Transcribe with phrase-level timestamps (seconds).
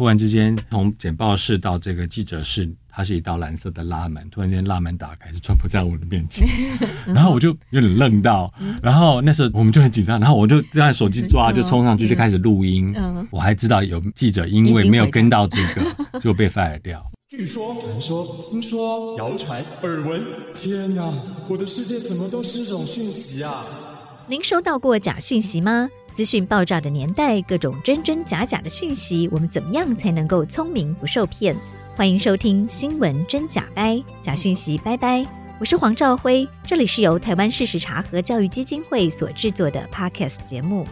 [0.00, 4.26] 突然之间，从简报室到这个记者室，它是一道蓝色的拉门。
[4.30, 6.48] 突然间，拉门打开，是川普在我的面前，
[7.04, 8.50] 然后我就有点愣到。
[8.82, 12.96] 然后那时候我们就很紧张，然后我就让手机抓，就冲上去就开始录音。
[13.30, 17.04] 我还知道有记者因为没有跟到这个，就被 fire 掉。
[17.28, 20.22] 据说、传说、听说、谣传、耳闻，
[20.54, 21.12] 天哪！
[21.46, 23.62] 我的世界怎么都是这种讯息啊？
[24.26, 25.90] 您收到过假讯息吗？
[26.12, 31.56] 资讯爆炸的年代，各种真真假假的讯息，我们怎么样才能够聪明不受骗？
[31.96, 35.24] 欢迎收听《新闻真假掰》，假讯息拜拜。
[35.60, 40.86] 我是黄兆辉，这里是由台湾事实查核教育基金会所制作的 Podcast 节目。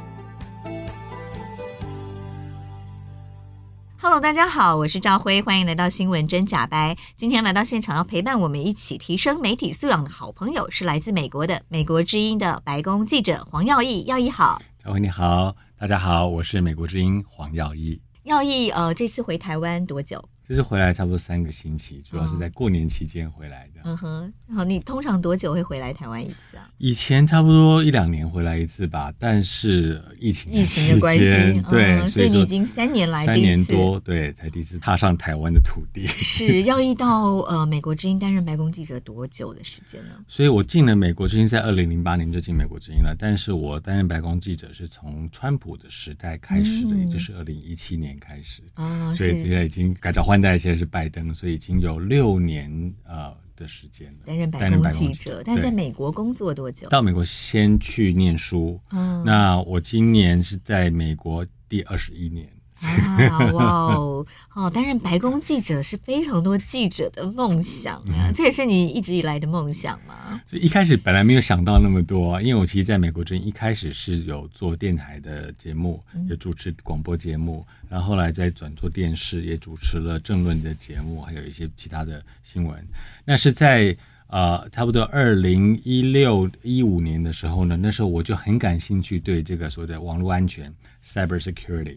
[4.00, 6.96] Hello，大家好，我是兆辉，欢迎来到新闻真假掰。
[7.16, 14.62] 今天来到现场要陪伴我们一起提升媒体素养的好朋友是来自美国的美国之音的白宫记者黄耀毅，耀毅好。
[14.88, 18.00] 各位你好，大家好，我是美国之音黄耀毅。
[18.22, 20.26] 耀毅，呃，这次回台湾多久？
[20.48, 23.82] 这是回来差不多三个星期，主要是在过年期间回来的。
[23.84, 26.66] 嗯哼，好，你通常多久会回来台湾一次啊？
[26.78, 31.22] 以前差不多一两年回来一次吧，但是疫情疫情的关系，
[31.68, 36.06] 对，所以你已经三年来三年多，对，才第一次踏上台湾的土地。
[36.16, 40.12] 是要一到呃美国之音担任白宫记者多久的时间呢？
[40.26, 51.34] 所以我进了美国之音，在二零零八年就进美国之音了，但是我担任白宫记者是从川普的时代开始的，嗯、也就是二零一七年开始啊，所以现在已经改朝换代，现在是拜登。
[51.34, 56.88] 所以已经有六年呃的时间了，担任白宫记者，但在美国工作多久？
[56.88, 62.48] 到美国先去念书，嗯，那我今年是在美国第二十一年。
[62.86, 64.26] 啊哇哦！
[64.54, 70.40] 哦，担任白宫记者是非常多记者的梦想啊，这也是你一直以来的梦想吗？
[70.46, 82.86] 所以一开始本来没有想到那么多，因为我其实在美国之前一开始是有做电台的节目，也主持广播节目，然后后来再转做电视，也主持了政论的节目，还有一些其他的新闻。
[83.24, 83.96] 那是在
[84.28, 90.72] 呃差不多二零一六一五年的时候呢，那时候我就很感兴趣对这个所谓的网络安全
[91.04, 91.96] （cyber security）。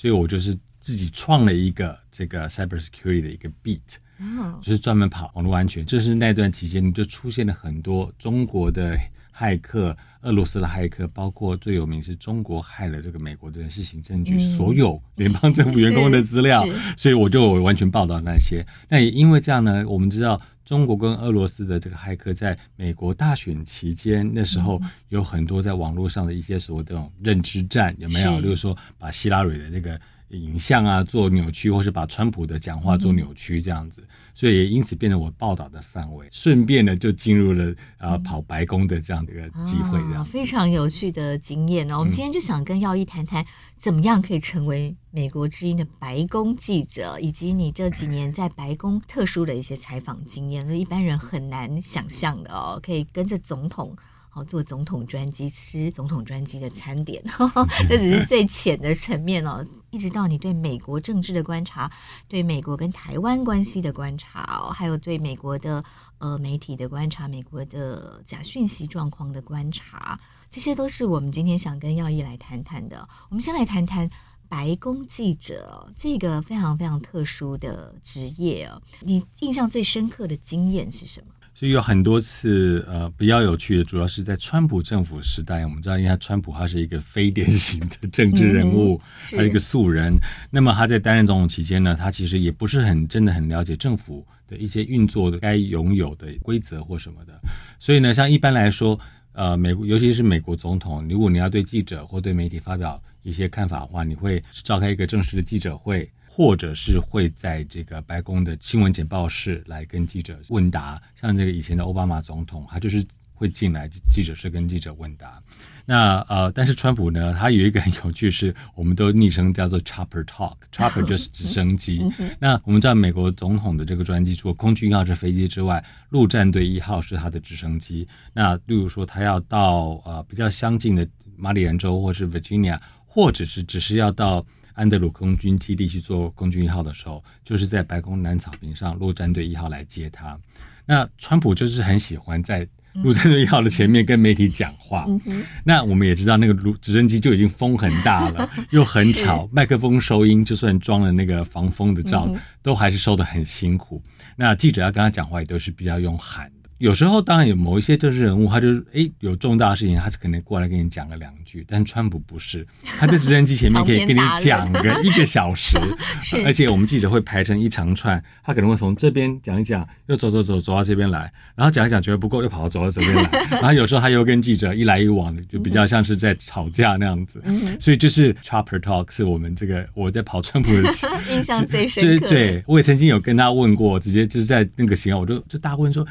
[0.00, 5.84] 所以我就是自己创了一个这个 cybersecurity 的一个 beat，嗯就是专门跑网络安全。
[5.84, 8.98] 就是那段期间就出现了很多中国的
[9.36, 16.64] 骇客、俄罗斯的骇客，包括最有名是中国害了这个美国的人事行政局所有联邦政府员工的资料，
[16.96, 18.64] 所以我就完全报道那些。
[18.88, 20.40] 那也因为这样呢，我们知道。
[20.70, 28.40] 中国跟俄罗斯的这个骇客在美国大选期间，那时候有很多在网络上的一些所谓的这种认知战，有没有？
[28.40, 34.06] 就是说把希拉蕊的这个影像啊做扭曲，或是把川普的讲话做扭曲这样子，
[34.40, 41.98] 所以也因此变成我报道的范围，顺便呢就进入了啊跑白宫的这样的一个机会，这样、哦、非常有趣的经验呢、哦。
[41.98, 43.44] 我们今天就想跟耀一谈谈，
[43.76, 53.94] 怎么样可以成为美国之音的白宫记者，以及你这几年在白宫特殊的一些采访经验，是一般人很难想象的哦，可以跟着总统。
[54.32, 59.66] 好，做总统专机，吃总统专机的餐点，呵呵， 这只是最浅的层面哦。
[59.90, 61.90] 一直到你对美国政治的观察，
[62.28, 65.84] 对美国跟台湾关系的观察哦，还有对美国的
[66.18, 70.16] 呃媒体的观察，美国的假讯息状况的观察，
[70.48, 73.08] 这些都是我们今天想跟耀毅来谈谈的。
[73.30, 74.08] 我们先来谈谈
[74.48, 78.80] 白宫记者这个非常非常特殊的职业哦。
[79.00, 81.34] 你印象最深刻的经验是什么？
[81.60, 85.62] 所以有很多次，呃，比较有趣的，主要是在川普政府时代。
[85.66, 89.00] 我们知道，因为他川普他是一个非典型的政治人物，嗯、
[89.36, 90.10] 他是一个素人。
[90.50, 97.38] 那么他在担任总统期间呢，他其实也不是很真的很了解政府的一些运作的该拥有的规则或什么的。
[97.78, 98.98] 所以呢，像一般来说，
[99.34, 106.10] 呃，美国尤其是美国总统，如果你要对记者或对媒体发表一些看法的话，你会召开一个正式的记者会。
[106.40, 113.04] 或者是会在这个白宫的新闻简报室来跟记者问答，像这个以前的奥巴马总统，他就是
[113.34, 115.38] 会进来记者室跟记者问答。
[115.84, 122.10] 那呃，但是川普呢，他有一个很有趣是，我们都昵称叫做 Chopper Talk，Chopper 就是直升机。
[122.38, 128.08] 那我们知道美国总统的这个专机，除了空军一号是飞机之外，陆战队一号是他的直升机。
[128.32, 134.42] 那例如说他要到呃比较相近的马里兰州或是 Virginia，或者是只是要到。
[134.74, 140.38] 安德鲁空军基地去做空军一号的时候，就是在白宫南草坪上陆战队一号来接他。
[140.86, 145.04] 那川普就是很喜欢在陆战队一号的前面跟媒体讲话。
[145.26, 154.02] 嗯、 那我们也知道，那个陆直升机就已经风很大了， 又很吵，麦克风收音就算装了那个防风的罩，嗯、都还是收的很辛苦。
[154.34, 156.50] 那记者要跟他讲话，也都是比较用喊。
[156.80, 161.62] 有时候当然有某一些政治人物，他就是诶有重大的事情，他是可能过来跟你讲个两句。
[161.68, 162.66] 但川普不是，
[162.98, 165.76] 他在直升机前面 可以跟你讲个一个小时，
[166.42, 173.30] 而且我们记者会排成一长串，他可能会从这边讲一讲，又走走走走到这边来，然后讲一讲觉得不够，又跑到走到这边来，
[173.60, 177.42] 然后有时候他又跟记者一来一往的，就比较像是在吵架那样子。
[177.78, 180.88] 所以就是 Chopper Talk 是我们这个我在跑川普的
[181.28, 182.26] 印象最深刻。
[182.26, 186.06] 对，我也曾经有跟他问过，直接就是在那个时候，我就就大问说。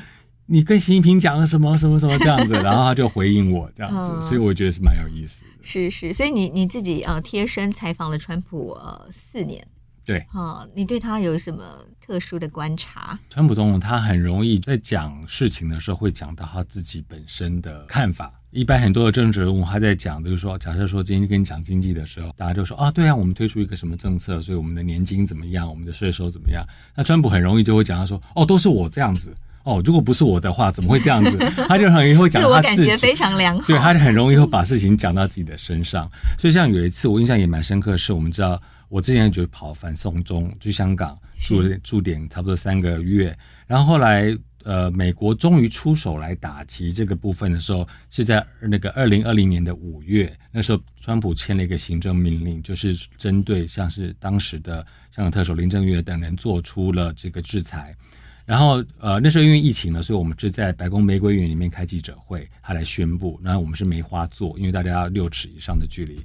[0.52, 5.48] 你跟习近平讲了什么什么什么这样子，然后他就回应我这样子，嗯、所以我觉得是蛮有意思的。
[5.62, 9.64] 是是，所以你你自己呃贴身采访了川普呃四年，
[10.04, 11.64] 对，哦，你对他有什么
[12.02, 13.20] 特殊的观察？
[13.30, 18.34] 川普总统他很容易在讲事情的时候会讲到他自己本身的看法。
[18.50, 26.66] 一般很多的政治人物他在讲，就是说，假设说今天跟你讲经济的时候，大家就说啊，对啊，我们推出一个什么政策，所以我们的年金怎么样，我们的税收怎么样？
[26.96, 29.32] 那川普很容易就会讲他说，哦，都是我这样子。
[29.64, 31.38] 哦，如果不是我的话，怎么会这样子？
[31.68, 33.68] 他就很容易会讲他自我感觉非常良好。
[33.68, 36.10] 对，他就很容易会把事情讲到自己的身上。
[36.38, 54.86] 所以像有一次，我印象也蛮深刻的是，我们知道我之前就跑反送中去香港住了驻点差不多三个月，然后后来呃，美国终于出手来打击这个部分的时候，是在那个二零二零年的五月，那时候川普签了一个行政命令，就是针对像是当时的
[55.16, 57.96] 香港特首林郑月等人做出了这个制裁。
[58.50, 63.40] 然后，呃，那时候因为疫情呢，所以我们是在白宫玫瑰园里面开记者会，他来宣布。
[63.44, 66.20] 然后我们是梅花座，因为大家要六尺以上的距离，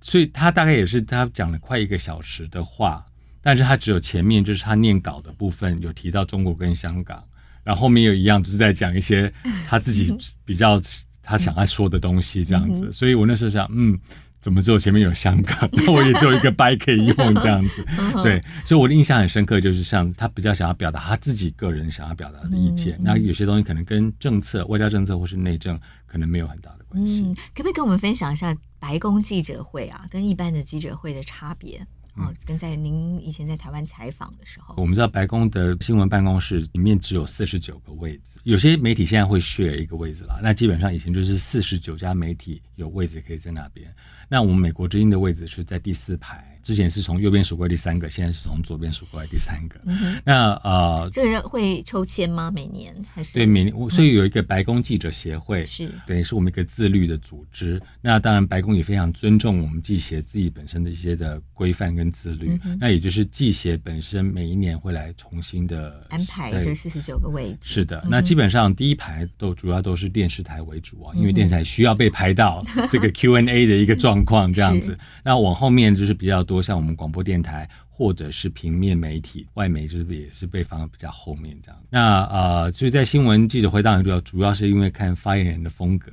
[0.00, 3.04] 所以他大概也是他讲了快一个小时的话，
[3.42, 7.22] 但是他只有前面就是他念稿的部分有提到中国跟香港，
[7.62, 9.30] 然后后面又一样就是在讲一些
[9.68, 10.80] 他自己比较
[11.22, 12.90] 他想要说的东西这样子。
[12.90, 14.00] 所以我那时候想，嗯。
[14.46, 17.84] 怎么只有前面有香港，那 我也只有一个掰可以用这样子，
[18.22, 25.76] 对，所以我的印象很深刻，就是像他比较想要表达他自己个人想要表达的意见，那有些东西可能跟政策、外交政策或是内政
[26.06, 27.24] 可能没有很大的关系。
[27.24, 31.84] 嗯，可不可以跟我们分享一下白宫记者会啊，跟一般的记者会的差别？
[32.16, 43.94] 哦，跟在您以前在台湾采访的时候，我们知道白宫的新闻办公室里面只有四十九个位置，有些媒体现在会 share 一个位置了，那基本上以前就是四十九家媒体有位置可以在那边。
[44.28, 46.55] 那我们美国之音的位置是在第四排。
[46.66, 49.78] 之前是从右边数过来第三个，现在是从左边数过来第三个。
[49.84, 52.50] 嗯、那呃，这个会抽签吗？
[52.52, 53.34] 每年还是？
[53.34, 53.72] 对，每年。
[53.88, 57.80] 所以有一个白宫记者协会，是、嗯、等于是我们一个自律的组织。
[58.02, 62.58] 那当然，白宫也非常尊重我们记协自己本身的一些的规范跟自律。
[62.64, 67.58] 嗯、那也就是记协本身每一年会来重新的安排这四十九个位置。
[67.62, 72.60] 是的，那基本上第一排都主要都是电视台为主啊，因为电视台需要被拍到
[72.90, 74.98] 这个 Q&A 的一个状况这样子。
[75.22, 77.36] 那往后面就是比较多，像我们广播电。
[77.46, 81.80] 台或者是平面媒体，外媒是不是也是被放在比较后面这样。
[81.88, 86.10] 那呃，所以在新闻记者会当然主要主要是因为看发言人的风格。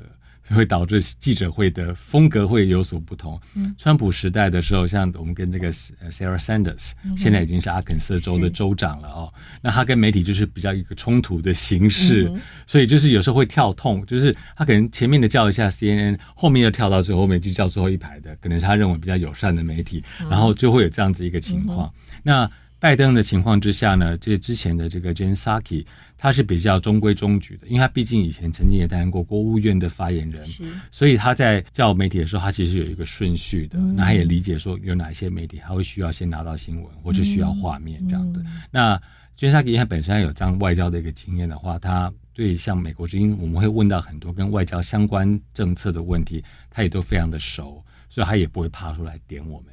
[0.53, 3.39] 会导致记者会的风格会有所不同。
[3.55, 9.33] 嗯，川普时代的时候，像我们跟这个 Sarah Sanders，现在已经是阿肯色州的州长了哦。
[9.61, 12.31] 那他跟媒体就是比较一个冲突的形式，
[12.67, 21.91] 所以就是有时候会跳痛，就是他可能前面的叫一下 CNN，后面又跳到最后面就叫最后一排的，可能是他认为比较友善的媒体，然后就会有这样子一个情况。
[22.23, 22.49] 那
[22.83, 25.85] 拜登的情况之下呢，这之前的这个 Jen Psaki
[26.17, 30.45] 他是比较中规中矩的，因为他毕竟以前曾经也担任过国务院的发言人，
[30.91, 33.79] 所以他在叫媒体的时候，他其实有一个顺序的。
[33.79, 38.43] 嗯、那他也理解说有哪一些媒体他会需要先拿到新闻，或者需要画面这样的。
[38.69, 38.97] 那
[39.39, 49.72] Jen Psaki 他本身有这样外交的一个经验的话，他对像美国之音，我们会问到很多跟外交相关政策的问题，他也都非常的熟，所以他也不会怕出来点我们。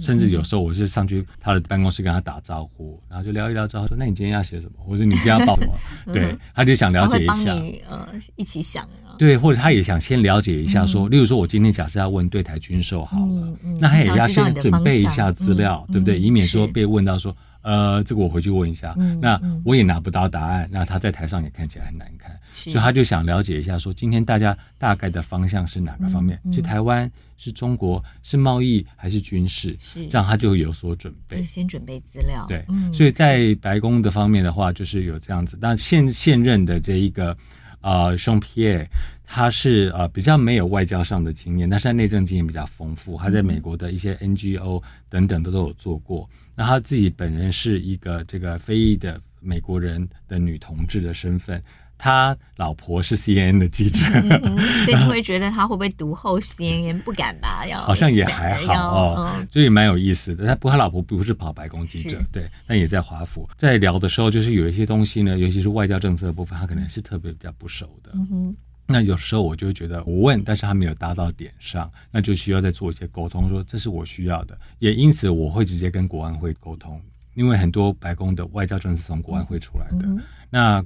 [0.00, 4.72] 甚至有时候我是上去他的办公室跟他打招呼，然后就聊一聊之后说：“那你今天要写什么？
[4.78, 5.74] 或者你今天要报什么？”
[6.12, 7.54] 对，他就想了解一下，
[7.88, 9.16] 呃，一起想啊。
[9.18, 16.18] 对，或者他也想先了解一下，说，例如说我今天假设要问对台军售好了，那他也要先准备一下资料，对不对？
[16.18, 22.38] 以免说被问到说，呃，这个我回去问一下，那我也拿不到答案，那他在台上也看起来很难看，
[22.72, 26.40] 所以他就想了解一下，说今天大家大概的方向是哪个方面？
[26.52, 27.10] 是台湾？
[27.38, 29.76] 是中国是贸易还是军事？
[29.78, 32.46] 是这样，他就会有所准备，先准备资料。
[32.48, 35.58] 对，嗯、所以在白宫的方面的话，就是有这样子。
[35.60, 37.36] 但现现任的这一个
[37.82, 38.86] 呃，Jean Pierre，
[39.26, 46.26] 他是呃比较没有外交上的经验，但是他内政经验比较丰富，他在美国的一些 NGO 等等都都有做过。
[46.54, 51.62] 那他自己本人是一个这个非裔的美国人的女同志的身份。
[51.98, 57.00] 他老婆是 CNN 的记者，嗯，所以你会觉得他会不会读后 CNN？
[57.02, 57.66] 不敢吧？
[57.66, 60.46] 要好像也还好哦，嗯、所以蛮有意思的。
[60.46, 63.48] 他不过他老婆不是跑白宫记者，对，但也在华府。
[63.56, 68.10] 在聊的时候，就是有一些东西呢，尤其是外交政策的部分，他可能是特别比较不熟的。
[68.14, 68.54] 嗯，
[68.86, 74.56] 那有时候我就会觉得我问，但是他没有搭到点上，那就需要再做一些沟通，说这是我需要的。
[74.78, 77.00] 也因此，我会直接跟国安会沟通，
[77.34, 80.06] 因为很多白宫的外交政策从国安会出来的。
[80.06, 80.84] 嗯、那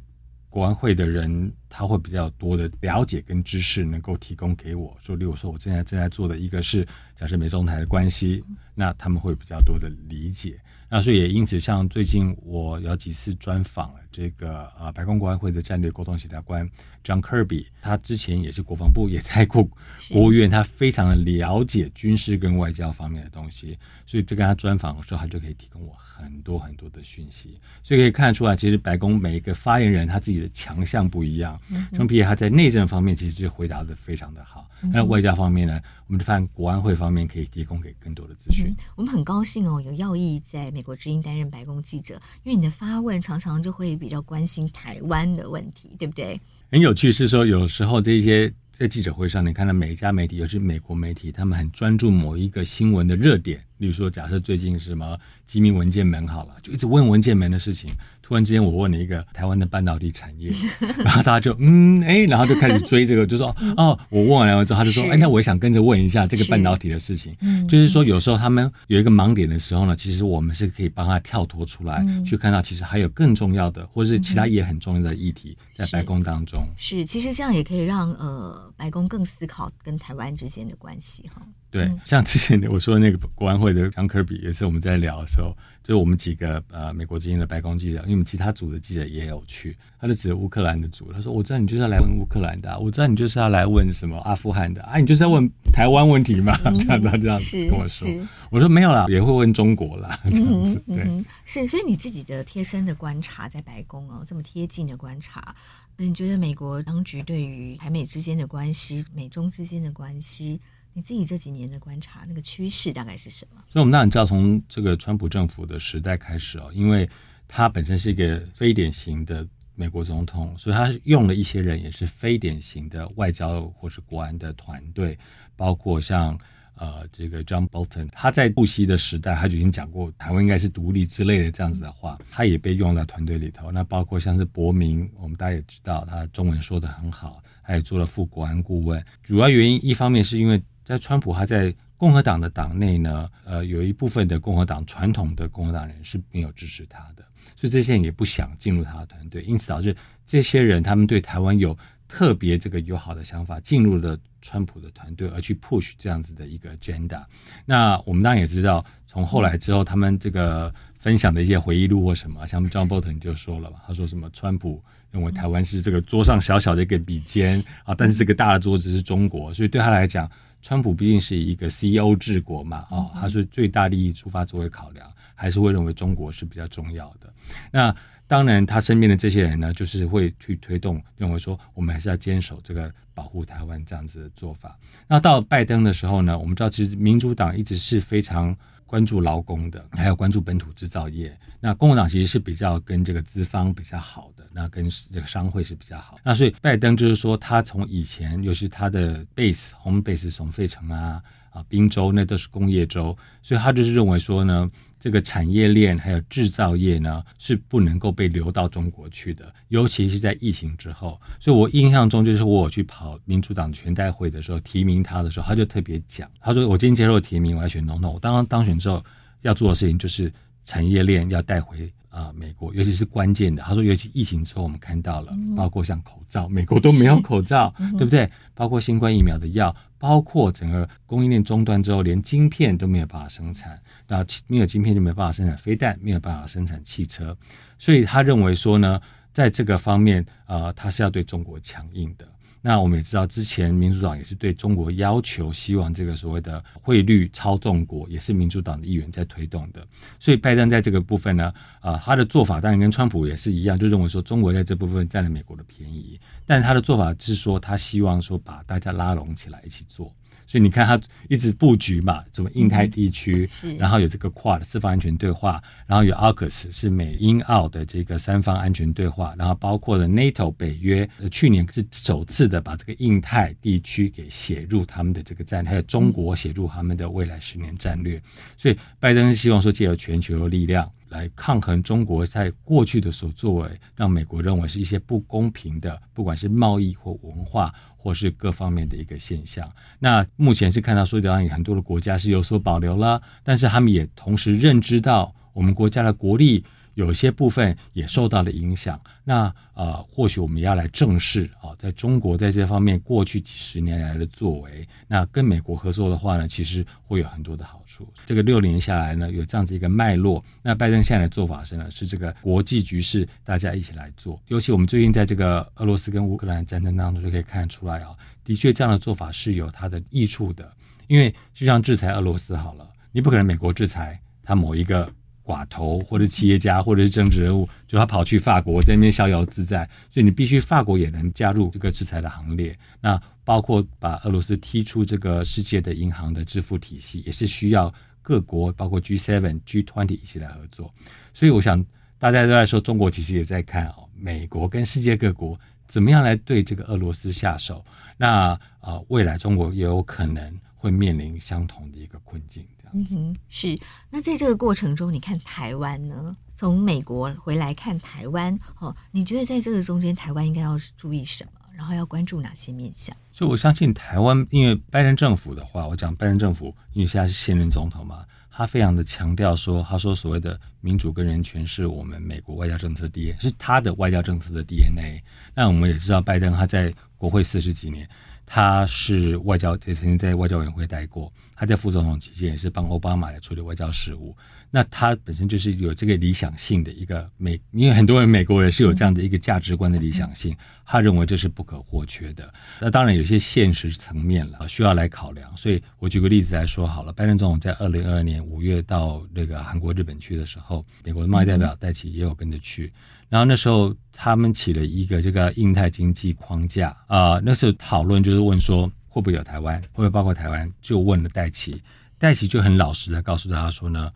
[0.51, 10.59] 国安会的人，他会比较多的了解跟知识，能够提供给我说，例如说，我现在正在做的一个是假设美中台的关系，那他们会比较多的理解。
[10.89, 16.69] 那所以也因此，像最近我有几次专访了这个呃白宫国安会的战略沟通协调官
[17.05, 19.63] John Kirby，他之前也是国防部，也在过
[20.11, 27.59] 国务院，他非常的了解军事跟外交方面的东西，所以这跟他专访的时候，他就可以提供我很多很多的讯息。
[27.83, 31.59] 所以可以看得出来，其实白宫每一个发言人他自己的强项不一样。
[31.93, 38.75] John Pierre 他在内政方面其实就回答的非常的好，那外交方面呢，我们就发现国安会方面可以提供给更多的资讯。
[38.97, 46.35] 我们很高兴哦，有耀义在美国之音担任白宫记者，因为你的发问常常就会比较关心台湾的问题，对不对？
[46.73, 57.91] 很有趣是说，有时候这些在记者会上，你看到每一家媒体，尤其美国媒体，他们很专注某一个新闻的热点，例如说，假设最近是什么机密文件门好了，就一直问文件门的事情。
[58.31, 60.53] 突然之间，我问了一个台湾的半导体产业，
[61.05, 67.37] 然后大家就嗯哎，然后就开始追这个，就说哦，我问完了之后，他就说哎，那我也想跟着问一下这个半导体的事情。
[67.69, 76.63] 就是说，有时候他们有一个盲点的时候呢，其实我们是可以帮他跳脱出来，去看到其实还有更重要的，或者是其他也很重要的议题在白宫当中。
[76.77, 81.43] 是，其实这样也可以让呃白宫更思考跟台湾之间的关系哈。
[81.71, 98.09] 对，像之前我说的那个国安会的张科比，也是我们在聊的时候，就是我们几个呃美国之音的白宫记者，因为我们其他组的记者也有去，他就指着乌克兰的组，他说：“我知道你就是要来问乌克兰的，我知道你就是要来问什么阿富汗的啊，你就是要问台湾问题嘛？”这样他这样子跟我说，
[98.51, 100.83] 我说没有啦，也会问中国啦，这样子。
[100.89, 105.55] 对，嗯、是，所以你自己的贴身的观察，在白宫哦，这么贴近的观察，
[105.97, 110.61] 那你觉得美国当局对于台美之间的关系、美中之间的关系？
[111.01, 113.65] 你自己这几年的观察，那个趋势大概是什么？
[113.73, 117.09] 所以，我们当然知道，从这个川普政府的时代开始哦，因为
[117.49, 125.19] 他本身是一个非典型的美国总统，所以他用了一些人也是非典型的外交或是国安的团队，
[125.57, 126.39] 包括像
[126.75, 133.73] 呃这个 John Bolton，他在布希的时代他就已经讲过台湾应该是独立之类的这样子的话，他也被用在团队里头。
[133.73, 139.03] 那包括像是伯明，我们大家也知道他中文说得很好，他也做了副国安顾问。
[139.23, 140.63] 主要原因一方面是因为。
[140.91, 147.23] 在川普，他在共和党的党内呢，呃，有一部分的共和党传统的共和党人是没有支持他的，
[147.55, 149.95] 所以这些人也不想进入他的团队，因此导致
[150.27, 151.79] 这些人他们对台湾有
[152.09, 157.23] 特别这个友好的想法，进入了川普的团队，而去 push 这样子的一个 agenda。
[157.65, 164.83] 那我们当然也知道，从后来之后，他们这个分享的一些回忆录或什么，像 John Bolton 就说了嘛，他说什么川普。
[165.13, 170.31] 认为台湾是这个桌上小小的一个笔尖啊，但是这个大的桌子是中国，所以对他来讲，
[170.63, 177.33] 川普毕竟是一个 CEO 治国嘛，啊，他是最大利益出发作为考量，还是会认为中国是比较重要的。
[177.71, 177.95] 那
[178.27, 184.79] 当然，他身边的这些人呢，就是会去推动，认为说我们还是要坚守这个保护台湾这样子的做法。
[185.09, 188.57] 那到拜登的时候呢，我们知道其实民主党一直是非常。
[188.91, 191.33] 关注劳工的，还有关注本土制造业。
[191.61, 196.19] 那共和党其实是比较跟这个资方比较好的，那跟这个商会是比较好。
[196.25, 201.23] 那所以拜登就是说，他从以前，尤其他的 base home base 从费城啊。
[201.51, 203.07] 啊，宾州那都是工业州，
[203.43, 211.21] 所以他就是认为说呢，这个产业链还有制造业呢是不能够被流到中国去的，尤其是在疫情之后。
[211.41, 219.05] 所以我印象中就是我去跑民主党全代会的时候，提名他的时候，他就特别讲，他说我今天接受提名，我要选总统，我当当选之后
[219.43, 221.93] 要做的事情就是产业链要带回。
[222.11, 228.31] 啊、呃，美国尤其是关键的，他说，尤其疫情之后，我们看到了，包括像口罩，美国都没有口罩，嗯、对不对？
[228.55, 237.37] 包括新冠疫苗的药，包括整个供应链中断之后，连晶片都没有办法生产，那没有晶片就没有办法生产飞弹，没有办法生产汽车，
[237.79, 239.01] 所以他认为说呢，
[239.33, 242.27] 在这个方面，呃，他是要对中国强硬的。
[242.63, 249.83] 那我们也知道，之前民主党也是对中国要求，希望这个所谓的汇率操纵国，也是民主党的议员在推动的。
[250.19, 260.15] 所以拜登在这个部分呢，啊、他的做法当然跟川普也是一样，就认为说中国在这部分占了美国的便宜，但他的做法是说，他希望说把大家拉拢起来一起做。
[260.51, 278.21] 所以你看，他一直布局嘛，什么印太地区，嗯、然后有这个 QUAD 四方安全对话，然后有 AUKUS 是美英澳的这个三方安全对话，然后包括了 NATO 北约，去年是首次的把这个印太地区给写入他们的这个战略，还有中国写入他们的未来十年战略。
[278.57, 287.71] 所以拜登希望说，借由全球的力量来抗衡中国在过去的所作为，让美国认为是一些不公平的，不管是贸易或文化。
[288.03, 296.65] 或是各方面的一个现象，那目前是看到说，好像很多的国家是有所保留了，但是他们也同时认知到我们国家的国力。
[296.95, 308.07] 有些部分也受到了影响，那呃，或许我们要来正视啊，在中国在这方面过去几十年来的作为，那跟美国合作的话呢，其实会有很多的好处。
[308.27, 314.41] 这个六年下来呢，有这样子一个脉络，那拜登现在的做法是呢，是这个国际局势大家一起来做。
[314.49, 318.11] 尤其我们最近在这个俄罗斯跟乌克兰战争当中就可以看得出来啊，
[318.45, 320.71] 的确这样的做法是有它的益处的，
[321.07, 325.11] 因为就像制裁俄罗斯好了，你不可能美国制裁他某一个。
[325.45, 332.79] 寡头或者企业家或者是政治人物，就他跑去法国在那边逍遥自在，所以你必须法国也能加入这个制裁的行列。
[333.01, 337.93] 那包括把俄罗斯踢出这个世界的银行的支付体系，也是需要
[338.23, 340.93] 各国包括 G7、G20 一起来合作。
[341.35, 341.85] 所以我想
[342.19, 347.85] 大家都在说，中国其实也在看哦，美国跟世界各国怎么样来对这个俄罗斯下手。
[348.17, 352.65] 那啊，未来中国也有可能会面临相同的一个困境。
[352.93, 353.79] 嗯哼，是。
[354.11, 356.37] 那在这个过程中，你看台湾呢？
[356.57, 361.53] 从美国回来看台湾，哦，你觉得在这个中间，台湾应该要注意什么？
[361.73, 363.17] 然后要关注哪些面向？
[363.33, 375.23] 所以我相信台湾，因为拜登政府的话，我讲拜登政府，因为现在是现任总统嘛，他非常的强调说，他说所谓的民主跟人权是我们美国外交政策的 DNA，是他的外交政策的 DNA。
[375.55, 378.07] 那我们也知道，拜登他在国会四十几年。
[378.53, 381.33] 他是外交，也曾经在外交委员会待过。
[381.55, 384.37] 他在副总统期间也是帮奥巴马来处理外交事务。
[384.73, 392.53] 那他本身就是有这个理想性的一个美，因为很多人美国人是有这样的一个价值观的理想性，他认为这是不可或缺的。
[392.81, 395.57] 那当然有些现实层面了需要来考量。
[395.57, 402.93] 所以我举个例子来说好了，拜登总统在二零二二年五月到那个韩国、日本去的时候，美国的贸易代表戴琪也有跟着去。
[403.31, 410.71] 然后那时候他们起了一个这个印太经济框架啊、呃，那时候讨论就是问说会不会有台湾，会不会包括台湾？
[410.83, 411.81] 就问了戴奇，
[412.19, 414.11] 戴奇就很老实的告诉大家说呢，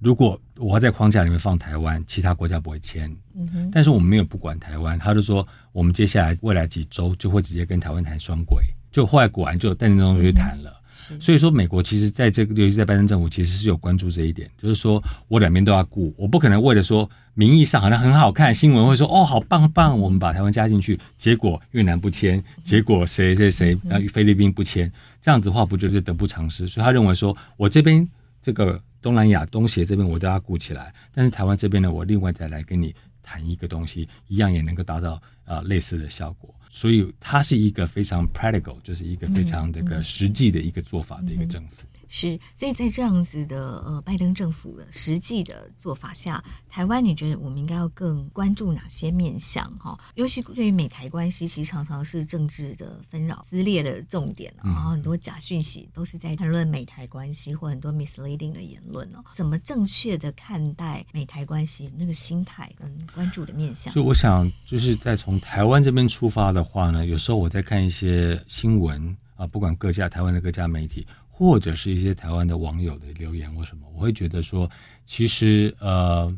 [0.00, 3.10] 如果我要在框架里面放台湾，其他国家不会签。
[3.34, 3.70] 嗯哼。
[3.72, 8.62] 但是我们没有不管台湾，他就说我们接下来未来几周就会直接跟台湾谈双轨。
[8.90, 10.70] 就后来果然就戴建中就去谈了。
[10.70, 10.75] 嗯
[11.20, 24.90] 所以说，美国其实在这个，尤其在拜登政府，其实是有关注这一点，就是说我两边都要顾，我不可能为了说名义上好像很好看，新闻会说哦，好棒棒，我们把台湾加进去，结果越南不签，结果谁谁谁，然后菲律宾不签，
[25.20, 26.66] 这样子的话不就是得不偿失？
[26.68, 28.08] 所以他认为说，我这边
[28.42, 32.94] 这个东南亚东协这边我都要顾起来，但是台湾这边呢，我另外再来跟你
[33.26, 36.54] 谈一个东西，一样也能够达到啊、呃、类似的效果。
[36.70, 41.82] 所以它是一个非常 practical，就是一个非常这个实际的一个做法的一个政府。
[42.08, 49.98] 是，所以在这样子的呃拜登政府的实际的做法下，台湾你觉得我们应该要更关注哪些面向哈？
[50.14, 59.24] 尤其对于美台关系，其实常常是政治的纷扰撕裂的重点，然后很多假讯息都是在谈论美台关系或很多 misleading 的言论哦。
[59.32, 63.92] 怎么正确的看待美台关系那个心态跟关注的面向？
[63.92, 71.06] 所以我想就是在从台湾这边出发的话呢，有时候我在看一些新闻啊，不管各家台湾的各家媒体。
[71.38, 74.70] 或者是一些台湾的网友的留言或什么，我会觉得说，
[75.04, 76.34] 其实呃，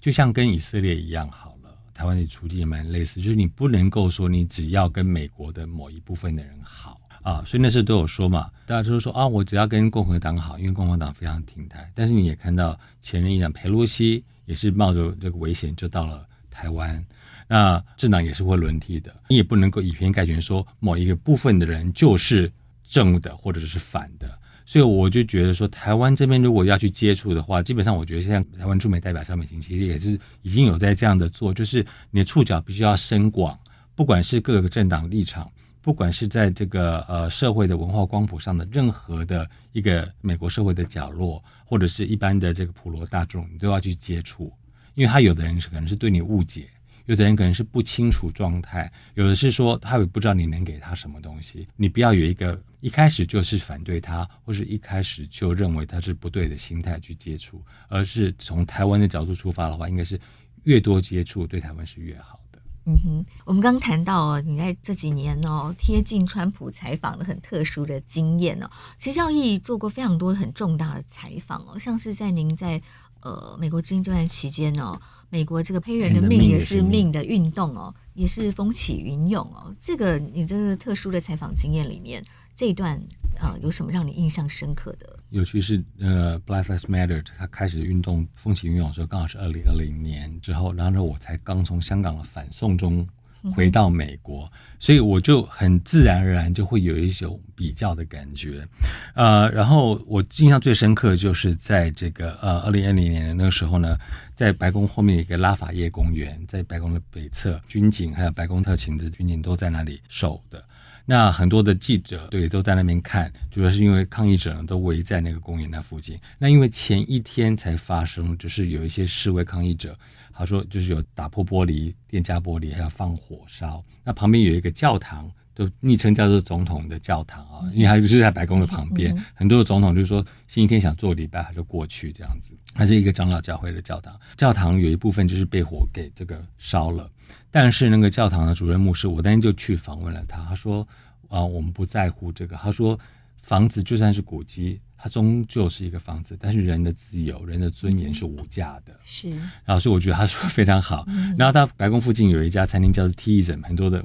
[0.00, 17.04] 就像跟以色列一样好了，台湾的处境也蛮类似，就是你不能够说你只要跟美国的某一部分的人好啊，所以那时候都有说嘛，大家就是说啊，我只要跟共和党好，因为共和党非常挺台，但是你也看到前任议长佩洛西也是冒着这个危险就到了台湾，
[17.48, 22.52] 那政党也是会轮替的，你也不能够以偏概全说某一个部分的人就是。
[22.88, 24.26] 正的或者是反的，
[24.64, 33.56] 所以我就觉得说，台湾这边如果要去接触的话，基本上我觉得像台湾驻美代表萧美琴其实也是已经有在这样的做，就是你的触角必须要深广，
[33.94, 35.50] 不管是各个政党立场，
[35.82, 44.50] 不管是在这个呃社会的文化光谱上的任何的一个美国社会的角落，或者是一般的这个普罗大众，你都要去接触，
[44.94, 46.68] 因为他有的人可能是对你误解。
[47.08, 51.66] 有的人可能是不清楚状态，有的是说他也不知道你能给他什么东西。
[51.74, 60.20] 你不要有一个一开始就是反对他，或是一开始就认为他是不对的心态去接触，而是从台湾的角度出发的话，应该是
[60.64, 62.60] 越多接触对台湾是越好的。
[62.84, 72.80] 嗯哼，我们刚谈到，你在这几年哦贴近川普采访的很特殊的经验哦，其实耀毅做过非常多很重大的采访哦，像是在您在
[73.20, 75.00] 呃美国之音这段期间哦，
[75.30, 83.00] 美国这个黑人的命也是命的运动哦，也是风起云涌哦，这个你这个特殊的采访经验里面这一段。
[83.40, 85.16] 啊，有什么让你印象深刻的？
[85.30, 93.06] 尤其是呃，Black Lives Matter，它开始运动风起云涌的时候，刚好是二零二零年之后，然后呢，我才刚从香港的反送中
[93.54, 98.66] 回到美国，所以我就很自然而然就会有一种比较的感觉。
[99.14, 103.96] 呃，然后我印象最深刻的就是在这个呃二零二零年的那个时候呢，
[104.34, 110.62] 在白宫后面一个拉法叶公园，在白宫的北侧，军警还有白宫特勤的军警都在那里守的。
[111.10, 116.20] 那很多的记者对都在那边看，主要是因为抗议者呢都围在那个公园那附近。
[116.38, 119.98] 那因为前一天才发生，就是有一些示威抗议者，
[120.38, 123.84] 他说就是有打破玻璃、店家玻璃，还有放火烧。
[124.04, 129.12] 那旁边有一个教堂，都昵称叫做“总统的教堂”啊，因为他就是在白宫的旁边。
[129.34, 132.56] 很多的总统就是说星期天想做礼拜，他就过去这样子。
[132.74, 137.10] 它是一个长老教会的教堂，教堂有一部分就是被火给这个烧了。
[137.50, 140.44] 但是那个教堂的主任牧师，我当天就去访问了他。
[140.44, 140.86] 他说
[141.28, 142.56] ：“啊，我们不在乎这个。
[142.56, 142.96] 他说，
[143.42, 146.36] 房子就算是古迹，它终究是一个房子。
[146.40, 148.92] 但是人的自由、人的尊严是无价的。
[149.04, 149.30] 是。
[149.64, 151.04] 然后所以我觉得他说非常好。
[151.06, 154.04] 嗯、然后他白宫附近有一家餐厅叫做 Teaism，很多的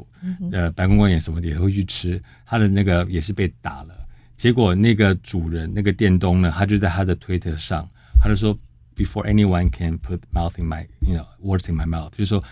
[0.51, 2.21] 呃白宫官员什么的也会去吃。
[2.45, 3.95] 他的那个也是被打了。
[4.37, 7.89] 结果那个主人那个店东呢，他就在他的推特上，
[8.21, 8.57] 他就说。”
[8.95, 12.43] Before anyone can put mouth in my, you know, words in my mouth，就是说，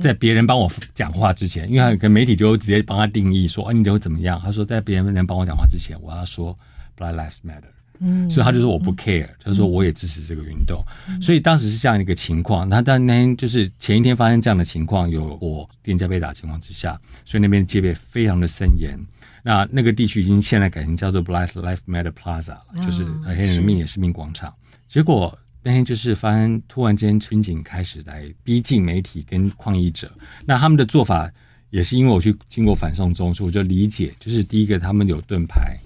[0.00, 4.38] 在别人帮我讲话之前，因为他跟媒体就直接帮他定义说，啊，你就会怎么样？
[4.40, 6.56] 他说，在别人能帮我讲话之前，我要说
[6.96, 7.72] Black Lives Matter。
[8.00, 10.82] 嗯，所以他就说我不 care，他说我也支持这个运动。
[11.22, 12.68] 所以当时是这样一个情况。
[12.68, 18.98] 那但那天就是前一天发生这样的情况，有我店家被打情况之下，所以那边戒备非常的森严。
[19.42, 24.52] 那那个地区已经现在改成叫做 Black Lives Matter Plaza 了，就是黑人的命也是命广场。
[24.88, 25.38] 结果。
[25.62, 30.10] 那天就是发生，突然间军警开始来逼近媒体跟抗议者。
[30.46, 31.30] 那他们的做法
[31.68, 35.76] 也是因为我去经过反送中，所以我就理解，就是第一个他们有盾牌，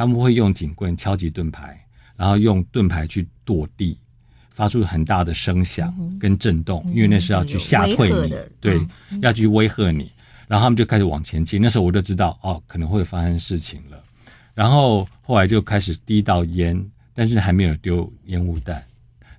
[0.00, 1.78] 他们会用警棍敲击盾牌，
[2.16, 3.98] 然后用盾牌去跺地，
[4.48, 8.80] 发出很大的声响跟震动，因为那是要去吓退你，对，
[9.20, 10.10] 要去威吓你。
[10.48, 11.60] 然后他们就开始往前进。
[11.60, 14.02] 那时候我就知道，哦，可能会发生事情了。
[14.54, 16.82] 然后后来就开始滴到烟，
[17.12, 18.82] 但是还没有丢烟雾弹。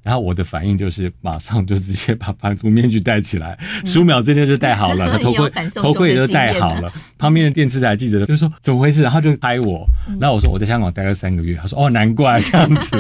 [0.04, 6.92] 然后我的反应就是马上就直接把防毒面具戴起来，十五、嗯、秒之内就戴好了， 头盔头盔也都戴好了。
[7.18, 9.88] 旁边的电视台记者就说怎么回事，然后就拍我。
[10.20, 12.98] 然后我说我在香港待了三个月，他说哦难怪这样子。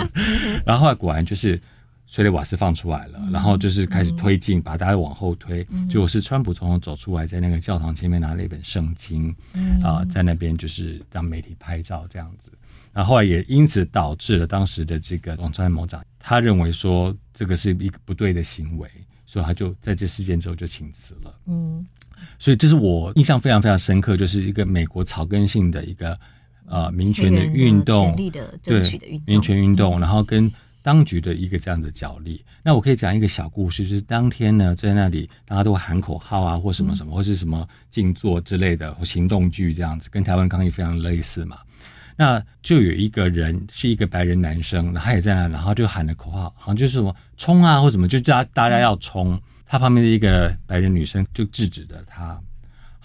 [0.66, 1.60] 然后后来果然就是
[2.08, 5.66] 催泪瓦斯放出来了，然后就是开始推进，把大家往后推。
[5.90, 9.34] 就我是川普总统走出来，在那个教堂前面拿了一本圣经，
[9.82, 12.52] 啊，在那边就是让媒体拍照这样子。
[12.94, 18.90] 然后也因此导致了当时的这个王川谋长，他认为说这个是一个不对的行为，
[19.26, 21.34] 所以他就在这事件之后就请辞了。
[21.46, 21.86] 嗯，
[22.38, 26.20] 所以这是我印象非常非常深刻，就是一个美国草根性的一个
[26.66, 28.14] 呃民权的运动，
[28.62, 28.82] 对
[29.26, 30.52] 民权运动，然后跟
[30.82, 32.44] 当局的一个这样的角力。
[32.64, 41.58] 那我可以讲一个小故事，就是当天呢在那里大家都会喊口号啊，或什么什么，或是什么静坐之类的，或行动剧这样子，跟台湾抗议非常类似嘛。
[42.16, 49.40] 那就有一个人是一个白人男生，他也在那，然后就喊了口号，好像就是什么冲啊或什么，就叫大家要冲。
[49.66, 52.40] 他旁边的一个白人女生就制止了他，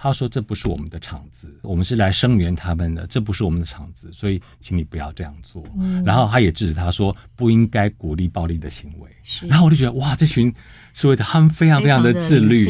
[0.07, 5.65] 他说：“这不是我们的场子，我们是来声援他们的，这不是我们的场子，所以请你不要这样做。”
[6.05, 9.11] 然后他也制止他说：“不应该鼓励暴力的行为。”
[9.49, 10.53] 然后我就觉得哇，这群。
[10.97, 12.65] 所谓的他们非常非常的自律，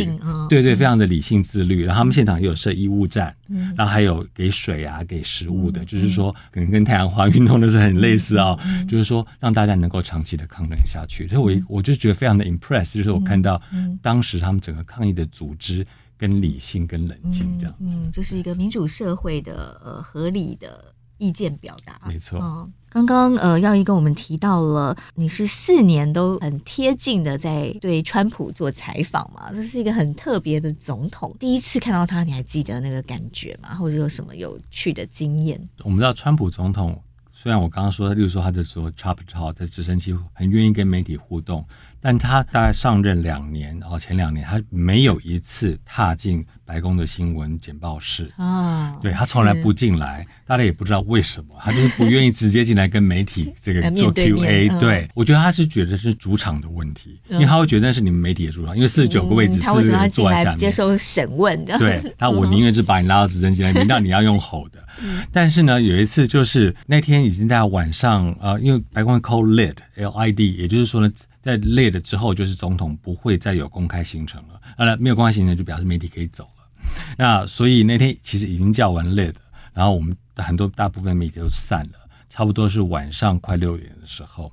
[0.49, 1.85] 对对，非常的理性自律。
[1.85, 3.33] 然后他们现场也有设医务站，
[3.77, 11.29] 然后还有给水啊、给食物的，就是说可能跟太阳花运动的是很类似啊，就是说让大家能够长期的抗争下去。
[11.29, 13.63] 所以，我我就觉得非常的 impress，就是我看到
[14.03, 15.87] 当时他们整个抗议的组织
[16.19, 22.69] 跟理性跟冷静这样子，嗯，就是一个民主社会的呃合理的意见表达，没错。
[22.89, 31.35] 刚刚呃，耀一跟我们提到了，你是四年都很贴近的在对川普做采访嘛，这是一个很特别的总统。
[31.39, 33.75] 第一次看到他，你还记得那个感觉吗？
[33.75, 35.61] 或者有什么有趣的经验？
[35.85, 36.99] 我们知道川普总统，
[37.33, 41.67] 虽然我刚刚说，例如说他就说 Chop Talk 在直升机很愿意跟媒体互动，
[42.01, 54.69] 但他大概上任两年哦，前两年他没有一次踏进白宫的新闻简报室啊、哦，对，他从来不进来，大家也不知道为什么，他就是不愿意直接进来跟媒体这个做 Q&A。
[54.69, 61.79] 对，对、嗯，我觉得他是觉得是主场的问题，嗯、因为他会觉得那是你们媒体的主场，因为四十九个位置，四十个人坐在下面接受审问的。
[61.79, 64.85] 对，那我宁愿是把你拉到直升机来，明道你要用吼的。
[65.31, 71.11] 但是呢，有一次就是那天已经在晚上，呃，因为白宫 call lid，L I D，也就是说呢。
[71.47, 74.61] 在累了之后，就是总统不会再有公开行程了。
[74.77, 76.69] 当然，没有公开行程就表示媒体可以走了。
[77.17, 79.33] 那所以那天其实已经叫完 lid，
[79.73, 84.53] 然后我们很多大部分媒体都散了，差不多是晚上快六点的时候。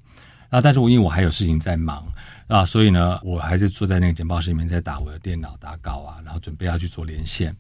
[0.52, 2.06] 那但是我因为我还有事情在忙
[2.46, 7.56] 啊，所以呢，我还是坐在那个简报室里面在打我的电脑打稿啊，然后准备要去做连线。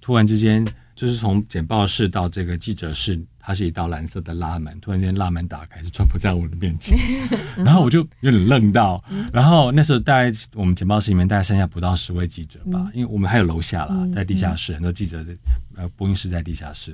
[0.00, 0.64] 突然之间，
[0.96, 4.76] 就是从简报室到这个记者室，它是一道蓝色的拉门。
[4.80, 6.98] 突然间，拉门打开，就川普在我的面前，
[7.54, 9.04] 然后我就有点愣到。
[9.30, 15.36] 然后那时候，大概我们简报室里面大概剩下不到十位记者吧，因为我们还有楼下啦，在地下室，很多记者的
[15.76, 16.92] 呃播音室在地下室。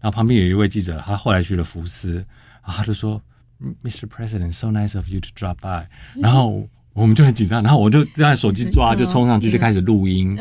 [0.00, 2.14] 然后旁边有一位记者，他后来去了福斯，
[2.64, 3.20] 然后他就说
[3.84, 4.06] ：“Mr.
[4.06, 5.86] President, so nice of you to drop by。
[6.22, 10.34] ”然后我们就很紧张，然后我就让手机抓，就冲上去就开始录音。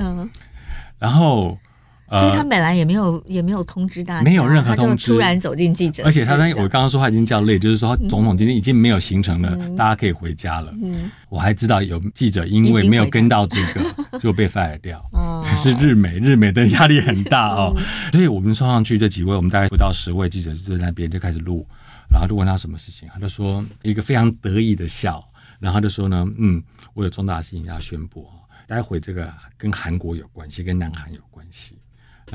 [0.97, 1.59] 然后。
[2.07, 6.03] 所以他本来也没有也没有通知大家，没有任何通知，突然走进记者。
[6.05, 10.71] 而且他那我刚刚说他已经叫累，就是说总统今天已经没有行程了，嗯、大家可以回家了。
[10.83, 13.81] 嗯，我还知道有记者因为没有跟到这个
[14.19, 15.03] 就被 fire 掉。
[15.13, 21.65] 哦，可是日美日美的压力很大哦， 嗯、所以我们冲上去这几位，我们大概不到十位记者就在那边就开始录，
[22.07, 25.27] 然后就问他什么事情，他就说一个非常得意的笑，
[25.59, 26.61] 然后他就说呢，嗯，
[26.93, 28.27] 我有重大的事情要宣布，
[28.67, 31.79] 待会这个跟韩国有关系，跟南韩有关系。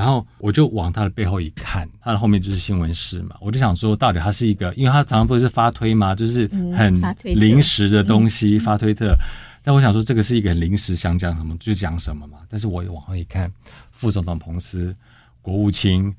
[0.00, 3.36] 然后我就往他的背后一看，他的后面就是新闻室嘛。
[3.38, 6.14] 我就想说，到底他是一个，因为他常常不是发推嘛？
[6.14, 9.14] 就是很临时的东西发推特。
[9.62, 12.38] 但我想说，这个是一个很临时，想讲什么就讲什么嘛。
[12.48, 13.52] 但是我往后一看，
[13.92, 14.96] 副总统彭斯、
[15.42, 16.10] 国务卿、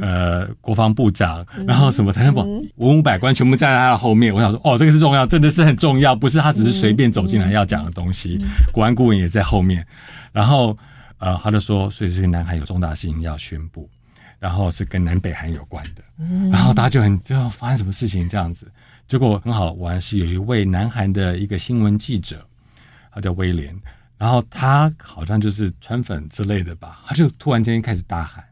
[0.00, 2.40] 呃，国防部长，然后什么财政部
[2.76, 4.34] 文武百官全部站在他的后面。
[4.34, 8.38] 我想说，哦，这个是重要，真的是很重要，不是他只是随便走进来要讲的东西。
[8.72, 9.86] 国安顾问也在后面，
[10.32, 10.74] 然后。
[11.20, 13.88] 呃，他就说，所以这个南韩有重大事情要宣布，
[14.38, 16.02] 然后是跟南北韩有关的，
[16.50, 18.66] 然后大家就很就发生什么事情这样子，
[19.06, 22.44] 结果很好玩，是有一位南韩的一个新闻记者，
[23.12, 23.78] 他叫威廉，
[24.18, 28.42] 然后他好像就是川粉之类的吧，他就突然间开始大喊，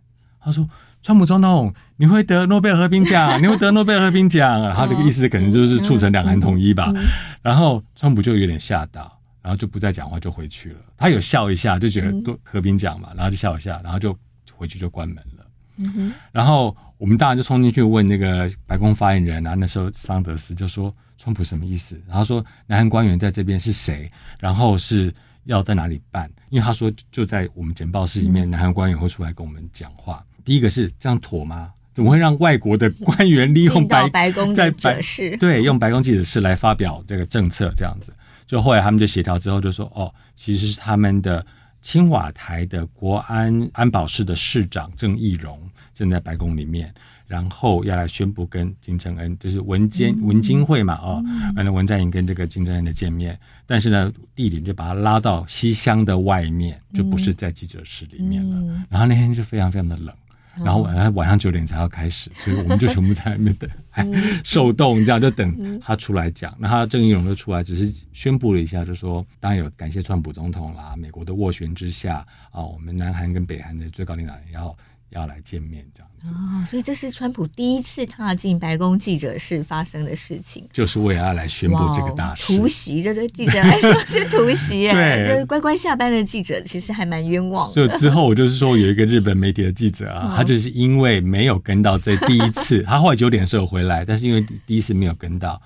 [0.40, 0.68] 他说
[1.02, 6.92] ：“川普总统，你会得诺贝尔和平奖，你会得诺贝尔和平奖。”然后这个意思可能就是促成两韩统一吧，
[7.40, 9.17] 然后川普就有点吓到。
[9.48, 10.78] 然后就不再讲话，就回去了。
[10.94, 14.14] 他有笑一下，就觉得都和平讲嘛，然后就笑一下，然后就
[14.52, 16.12] 回去就关门了。
[16.30, 24.12] 然后我们当然就冲进去问那个白宫发言人啊，那时候桑德斯就说：“川普什么意思？”然后说：“南韩官员在这边是谁？
[24.38, 25.10] 然后是
[25.44, 30.22] 要在哪里办？”因为他说就在我们简报室里面，南韩官员会出来跟我们讲话。
[30.44, 31.72] 第一个是这样妥吗？
[31.94, 38.12] 怎么会让外国的官员利用白白宫在记者室对用白宫记者室来发表这个政策这样子？
[38.48, 41.46] 就后来他们就协调之后就说，哦，其实是他们的
[41.82, 45.60] 青瓦台的国安安保室的室长郑义荣
[45.92, 46.92] 正在白宫里面，
[47.26, 51.22] 然后要来宣布跟金正恩，就是文监文金会嘛，哦，
[51.56, 58.84] 完了文在寅跟这个金正恩的见面，但是呢，地点就把他拉到西厢的外面，就不是在记者室里面了。
[58.88, 60.14] 然后那天就非常非常的冷。
[60.64, 64.06] 然后晚上晚上九点才要开始，所以我们就全部在外面等，还
[64.44, 66.54] 受冻，这样就等他出来讲。
[66.58, 74.76] 那他郑义荣就出来，只是宣布了一下，就说当然有感谢川普总统啦，美国的斡旋之下啊，我们南韩跟北韩的最高领导人要。
[75.10, 82.56] 要来见面这样子哦，所以这是川普第一次踏进白宫记者室发生的事情，就是为了要来宣布这个大事。
[82.56, 87.74] 突袭，这对记者来说是突袭， 对，就是乖乖下班的记者其实还蛮冤枉的。
[87.74, 95.60] 所以之后我就是说，有一个日本媒体的记者啊，他就是因为没有跟到这第一次， 他后来九点的时候回来，但是因为第一次没有跟到。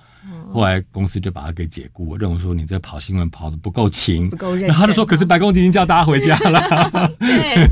[0.53, 4.67] 后来公司就把他给解雇，认为说你这跑新闻跑的不够勤，不够认真。
[4.67, 7.09] 然后他就说：“可是白宫已经叫大家回家了。
[7.19, 7.67] ”对，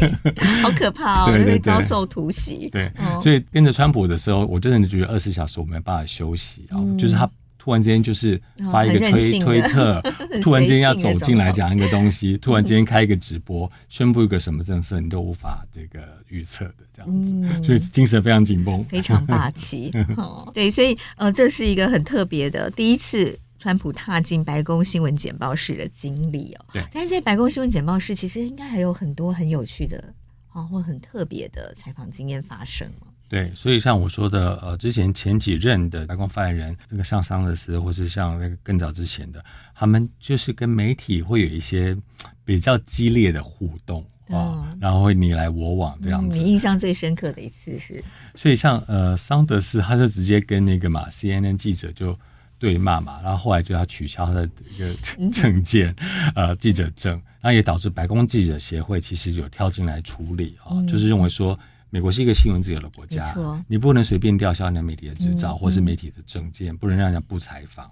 [0.61, 1.31] 好可怕哦！
[1.31, 2.69] 会遭受突袭。
[2.71, 2.91] 对，
[3.21, 7.29] 所以跟着川普的时候，我真的觉得二十四小时我没办法休息啊，嗯、就是他。
[7.63, 10.01] 突然之间就是发一个推推特，
[10.41, 19.91] 突然间要走进来讲一个东西，突然间开一个直播，宣布一个什么政策，你都无法这个预测的这样子，所以精神非常紧绷，非常霸气。
[20.17, 26.65] 哦，对，所以呃，这是一个很特别的第一次，川普踏进白宫新闻简报室的经历哦。
[26.73, 30.03] 对，但是在白宫新闻简报室，其实应该还有很多很有趣的
[30.49, 32.89] 啊，或很特别的采访经验发生。
[33.31, 39.41] 对，所以像我说的，呃，之前前几任的白宫发言人，这个像桑德斯，或是像那个更早之前的，
[39.73, 41.97] 他们就是跟媒体会有一些
[42.43, 46.37] 比较激烈的互动啊、哦，然后会你来我往这样子。
[46.37, 48.03] 嗯、你印象最深刻的一次是？
[48.35, 52.19] 所以像呃桑德斯，他就直接跟那个嘛 CNN 记者就
[52.59, 54.93] 对骂嘛，然后后来就要取消他的一个
[55.31, 55.95] 证件，
[56.35, 61.57] 呃记者证，然后也导致白宫记者协会其实有跳进来处理啊、哦，就是认为说。
[61.91, 63.35] 美国是一个新闻自由的国家，
[63.67, 67.91] 你不能随便吊销人家媒体的执照，或是媒体的证件，不能让人家不采访。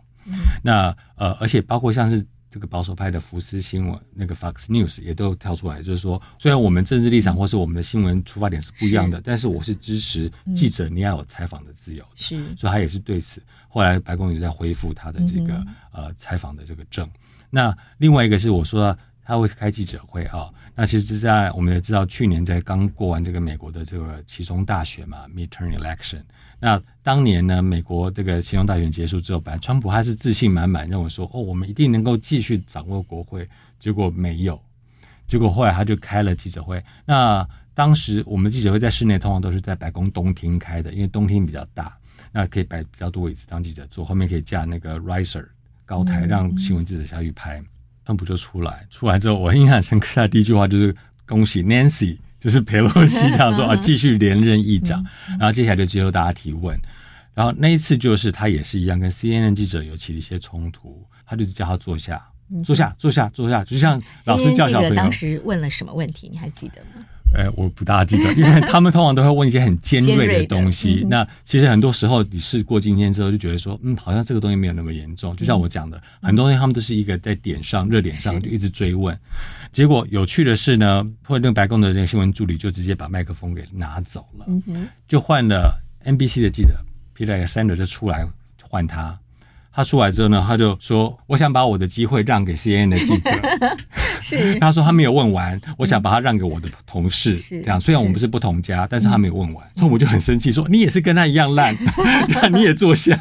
[0.63, 12.03] 那呃，而且包括像是这个保守派的福斯新闻，那个 Fox News 也都跳出来，就是说，虽然我们政治立场或是我们的新闻出发点是不一样的，但是我是支持记者你要有采访的自由。
[12.15, 17.09] 是，所以他也是对此，后来白宫也在恢复他的这个呃采访的这个证。
[17.51, 18.97] 那另外一个是我说
[19.29, 20.49] 他会开记者会啊。
[20.73, 26.23] 那其实，在我们也知道，去年在刚过完这个美国的这个其中大选嘛，midterm election。
[26.59, 33.47] 那当年呢，美国这个其中大选结束之后，本来川普他是自信满满，认为说，哦，我们一定能够继续掌握国会。
[33.77, 34.59] 结果没有，
[35.27, 36.83] 结果后来他就开了记者会。
[37.05, 41.95] 那当时我们记者会在室内，通常都是在白宫东厅开的，因为东厅比较大，
[42.31, 45.45] 那可以摆比较多椅子当记者坐，后面可以架那个 riser
[45.85, 47.63] 高台，让新闻记者下去拍。
[48.09, 50.95] 川普就出来，出来之后，我印象深刻，他第一句话就是
[51.27, 55.05] 恭喜 Nancy，就是佩洛西这样说 啊，继续连任议长。
[55.37, 56.75] 然后接下来就接受大家提问，
[57.35, 62.19] 然后那一次就是他也是一样，跟 CNN 记者有起了一些冲突，他就是叫他坐下，
[62.63, 64.95] 坐下，坐下，坐下，就像老师叫小朋友。
[64.95, 66.27] 当时问了什么问题？
[66.31, 67.05] 你还记得吗？
[67.35, 71.05] 哎，我不大记得，因为他们通常都会问一些很尖锐的东西。
[71.09, 75.35] 那其实很多时候你试过今天之后，就觉得说，嗯，好像这个东西没有那么严重。
[75.35, 79.17] 就像我讲的，很多东西他们都是一个在点上、热点上就一直追问。
[79.71, 84.45] 结果有趣的是呢，或者那个白宫的那个新闻助理就直接把麦克风给拿走了，
[85.07, 86.75] 就换了 NBC 的记者
[87.15, 88.27] Peter Alexander 就出来
[88.63, 89.17] 换他。
[89.79, 93.31] 他出来之后呢，他就说：“我想把我的机会让给 CNN 的记者。
[94.21, 97.37] ”是， 他说他没有问完，我想把他让给我的同事。
[97.37, 101.73] 是这样，虽然我们不是不同家，但是他没有问完，所以我就很生气，说：“你也是跟他一样烂，
[102.27, 103.15] 那你也坐下。”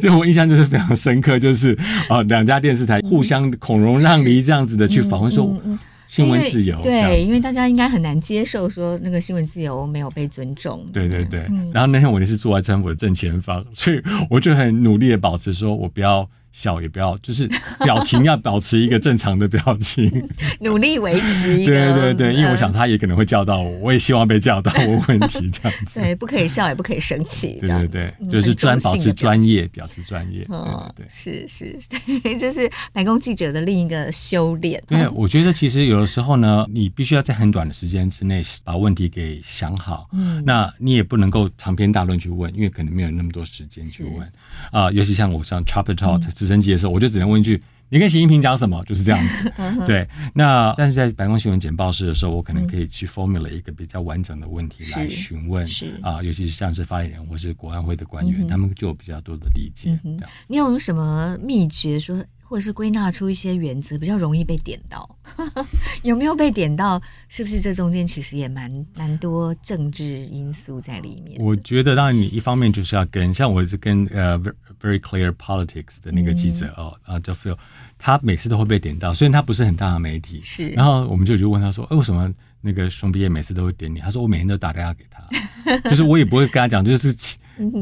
[0.00, 1.76] 所以我印象就是非常深刻，就是
[2.08, 5.60] 啊，两家电视台互相孔融让梨这样子的去访问说。
[6.08, 10.86] 新闻自由，对，因为大家应该很难接受说那个新闻自由没有被尊重。
[10.92, 16.28] 对对对，嗯、然后那天我也是坐在川普的正前方，所以我就很努力的保持说我不要。
[16.56, 17.46] 笑也不要，就是
[17.80, 20.10] 表情要保持一个正常的表情，
[20.60, 21.72] 努力维持一个。
[21.92, 26.00] 对对对，因为我想他也可能会叫到我，我也希望被叫到我问题这样子。
[26.00, 27.58] 对，不可以笑，也不可以生气。
[27.60, 30.46] 对对对，就是专保持专业，表示专业。
[30.46, 31.78] 对对对，是是，
[32.22, 34.82] 对，这是白宫记者的另一个修炼。
[34.86, 40.08] 对，我觉得其实有的时候呢，你必须要在很短的时间之内把问题给想好。
[40.14, 44.32] 嗯，那你也不能够长篇大论去问，因为可能没有那么多时间去问
[44.70, 44.90] 啊。
[44.90, 46.26] 尤其像我上 Chopper Talk。
[46.34, 49.52] 直升机的时候，我就只能问一句：“你跟习近平讲什么？”就是这样子。
[49.86, 55.66] 对，那但是在白宫新闻简报室的时候，我可能可以去 formulate 一个比较完整的问题来询问。
[55.66, 59.98] 是啊，尤其是像是发言人或是国安会的官员，他们就有比较多的理解。
[60.46, 62.22] 你有什么秘诀说？
[62.48, 65.18] 或者是归纳出一些原则，比较容易被点到，
[66.02, 67.00] 有没有被点到？
[67.28, 71.40] 是不是这中间其实也蛮蛮多政治因素在里面？
[71.44, 74.38] 我觉得，当然你一方面就是要跟，像我是跟呃
[74.80, 77.56] Very Clear Politics 的那个记者、嗯、哦啊叫 Phil，
[77.98, 80.68] 他每次都会被点到，虽然他不是很大的媒体，是。
[80.68, 87.14] 然后我们就就问他说：“哎，为什么那个熊毕业每次都会点你？”他说：“我每天都打电话给他，就是我也不会跟他讲，就是。”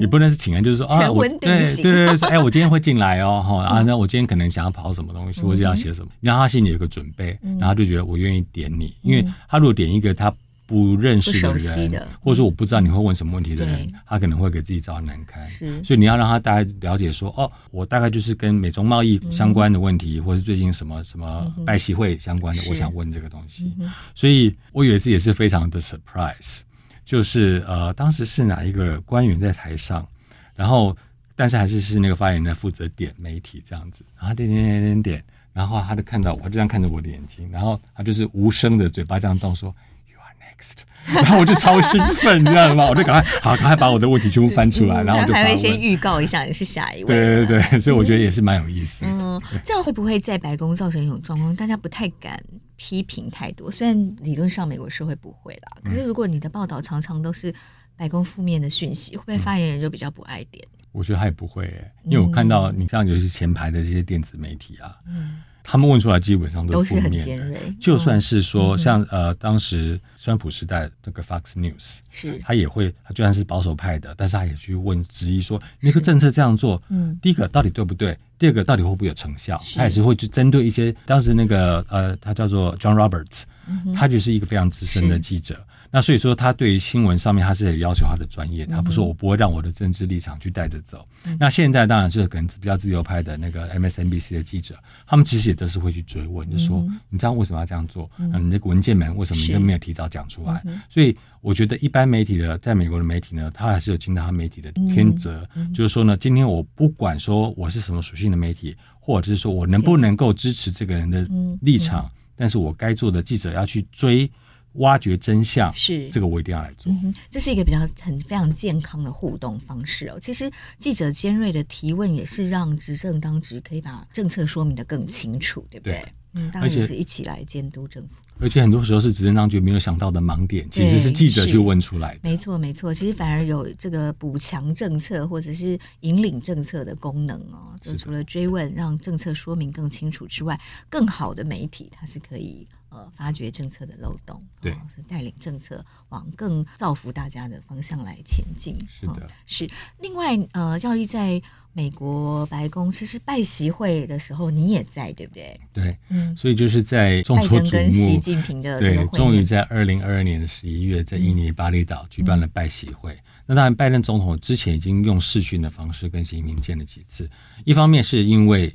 [0.00, 10.32] 也不能是请人，就是说啊，我对对对，说哎，我今天会进来哦， 哈啊，那我今天可能想要跑什么东西，或者要写什么，让他心里有个准备，然后他就觉得我愿意点你，因为他如果点一个他
[10.66, 15.46] 不认识的人，或者说我不知道你会问什么问题的人，他可能会给自己找难堪。
[15.46, 23.74] 是，所以你要让他大概了解说，哦，我大概就是跟美中贸易相关的问题，或是最近什么什么拜习会相关的，我想问这个东西。
[24.14, 26.60] 所以我有一次也是非常的 surprise。
[27.04, 30.06] 就是呃，当时是哪一个官员在台上，
[30.54, 30.96] 然后
[31.36, 39.68] 但是还是是那个发言人负责点媒体这样子，然后点点点点点，然后他就看到我，他就这样看着我的眼睛，然后他就是无声的嘴巴这样动说
[40.08, 40.82] “You are next”，
[41.14, 42.86] 然后我就超兴奋，你知道吗？
[42.86, 47.06] 我就赶快好，赶快把我的问题全部翻出来，然后我就还会先预告一下你是下一位。
[47.06, 49.04] 对对对，所以我觉得也是蛮有意思。
[49.06, 51.54] 嗯，这样会不会在白宫造成一种状况？
[51.54, 52.42] 大家不太敢。
[52.76, 57.54] 批评太多，虽然理论上美国社会不会啦，可是如果你的报道常常都是
[57.96, 60.66] 白宫负面的讯息，会不会发言人就比较不爱点？
[60.92, 67.58] 我觉得他也不会、欸，因为我看到你像尤其前排的这些电子媒体啊，嗯，他们问出来基本上都是负面的。
[67.80, 78.16] 就算是说像、嗯、呃当时川普时代这个 Fox News，是他也会，他就算是保守派的，但是他也去问质疑说，那个政策这样做，嗯，第一个到底对不对？
[78.38, 79.58] 第二个到底会不会有成效？
[79.74, 85.64] 他也是会去针对一些当时那个呃，他叫做 John Roberts，、嗯、他就是一个非常资深的记者。
[85.94, 88.66] 那所以说，他对于新闻上面，他是有要求他的专业。
[88.66, 91.06] 他不说，我不会让我的政治立场去带着走。
[91.24, 94.76] 嗯、那现在当然是可能比较自由派的那个 MSNBC 的记者，
[95.06, 98.10] 他们其实也都是会去追问，就说你知道为什么要这样做？
[98.18, 100.60] 嗯，你那个文件门为什么你就没有提早讲出来？
[100.90, 111.24] 所以我觉得一般媒体的，在美国的媒体呢，他还是有尽到他媒体的天责，就是说呢，今天我不管说我是什么属性的媒体，或者是说我能不能够支持这个人的
[111.60, 114.28] 立场，但是我该做的记者要去追。
[114.74, 116.92] 挖掘真相是这个，我一定要来做。
[116.92, 117.12] 嗯。
[117.30, 120.18] 这是一个比较很非常健康的互动方式哦。
[120.20, 125.94] 其实记者尖锐的提问也是让执政当局可以把政策说明的更清楚，对不对？
[125.94, 128.08] 对嗯，大家也是一起来监督政府。
[128.40, 132.20] 而且很多时候是执政当局没有想到的盲点，其实是记者去问出来的。
[132.24, 132.92] 没错，没错。
[132.92, 137.78] 其实反而有这个补强政策或者是引领政策的功能哦。
[137.80, 140.60] 就除了追问，让政策说明更清楚之外，
[140.90, 142.66] 更好的媒体它是可以。
[142.94, 148.72] 呃，发掘政策的漏洞，对，是带领政策往更造福大家的方向来前进。
[148.88, 149.68] 是的，哦、是。
[149.98, 151.42] 另外，呃，耀毅在
[151.72, 155.60] 美国白宫其实拜习会的时候，你也在，对不对？
[155.72, 163.12] 对，嗯，所以就是在众所瞩目，跟习近平的对，终于在二零二二年的十一月，在印尼巴厘岛举办了拜习会。
[163.12, 167.28] 嗯、那当然，拜登总统之前已经用视讯的方式跟习近平见了几次，
[167.64, 168.72] 一方面是因为。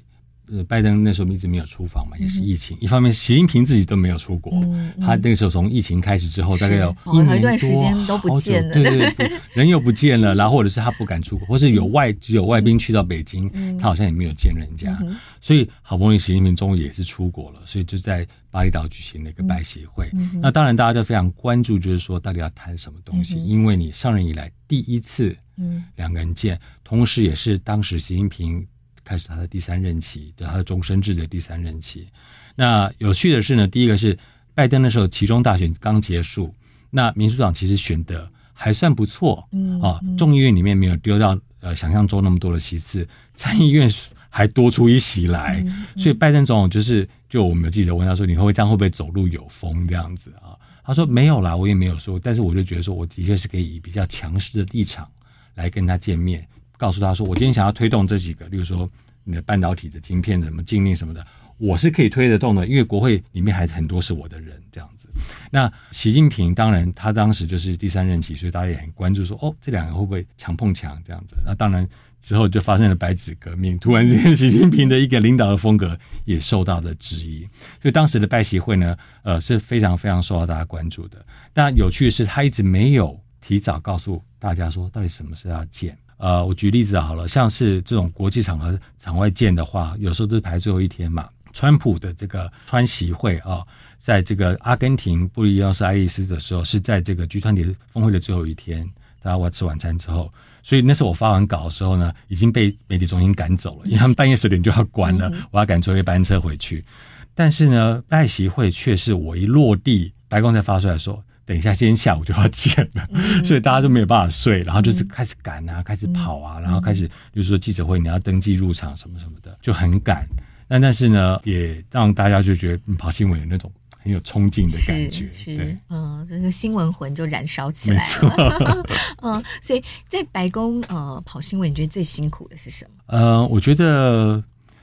[0.51, 2.75] 呃，拜登那时候一直没有出访嘛，也是疫情。
[2.77, 4.51] 嗯、一方面，习近平自己都没有出国。
[4.53, 14.97] 嗯嗯、他那个时候从疫情开始之后，大概有一年多、哦、一段时间都不见了，对对对，人又不见了，然后或者是他不敢出国，或是有外只有外宾去到北京，嗯、他好像也没有见人家。
[15.01, 20.09] 嗯、所以好不容易习近平终于也是出国了，所以就在巴厘岛举行了一个拜协会。
[20.41, 28.65] 那当然大家都非常关注，就是说到底要谈什么东西，嗯、因为你上任以来第一次，嗯，两个人见，同时也是当时习近平。
[29.09, 32.07] 开始他的第三任期，对他的终身制的第三任期。
[32.55, 34.15] 那有趣的是呢，第一个是
[34.53, 36.53] 拜登的时候，其中大选刚结束，
[36.91, 43.91] 那民主党其实选的还算不错，嗯啊，众议院里面没有丢掉呃想象中那么多的席次，参议院
[44.29, 50.53] 还多出一席来，嗯嗯、所以拜登总统就是，就我们有记者问他说，你会不会这样会不会走路有风这样子啊？
[50.83, 55.09] 他说没有啦，我也没有说，但是我就觉得说，我的确是可以以比较强势的立场
[55.55, 56.47] 来跟他见面。
[56.79, 58.89] 告诉他说，我今天想要推动这几个，例如说
[59.25, 61.27] 你的半导体的晶片什么禁令什么的，
[61.57, 65.09] 我是可以推得动的，因为国会里面还很多是我的人这样子。
[65.51, 71.35] 那习近平当然他当时就是第三任期，所以大家也很关注说，哦，这两个会不会强碰强这样子？
[71.45, 71.85] 那当然
[72.21, 77.41] 之后就发生了白纸革命，突然之间习近平的一个领导的风格也受到了质疑，
[77.81, 81.23] 所以当时的拜习会呢，呃是非常非常受到大家关注的。
[81.51, 85.97] 但有趣的是，他一直没有提早告诉大家说，到底什么时候要见。
[86.19, 91.27] 呃，我举例子好了，像是这种国际场合场外见的话，有时候都是排最后一天嘛。
[91.51, 93.65] 川普的这个川习会啊，
[93.97, 98.87] 在这个阿根廷布宜诺斯艾利斯的时候，是在这个 G20 峰会的最后一天，
[99.23, 106.85] 大家我要吃晚餐之后，所以那时候我发完稿的时候呢，已经被媒体中心赶走了，因为他们半夜十点就要关了，我要赶最后一班车回去。
[107.33, 111.23] 但是呢，拜习会却是我一落地，白宫才发出来说。
[111.49, 120.27] 等一下，今天下午就要见了，嗯、 所以大家都没有办法睡，然后就是开始赶啊，嗯、开始跑啊，然后开始，就是说记者会，你要登记入场什么什么的，就很赶。
[120.67, 128.29] 那但是呢，也让大家就觉得跑新闻有那种很有冲劲的感觉，对，嗯，这个新闻魂就燃烧起来了。
[128.29, 128.87] 没错，
[129.23, 132.91] 嗯，所以在白宫呃跑新闻，你觉得最辛苦的是什么？
[133.07, 134.39] 呃，我觉得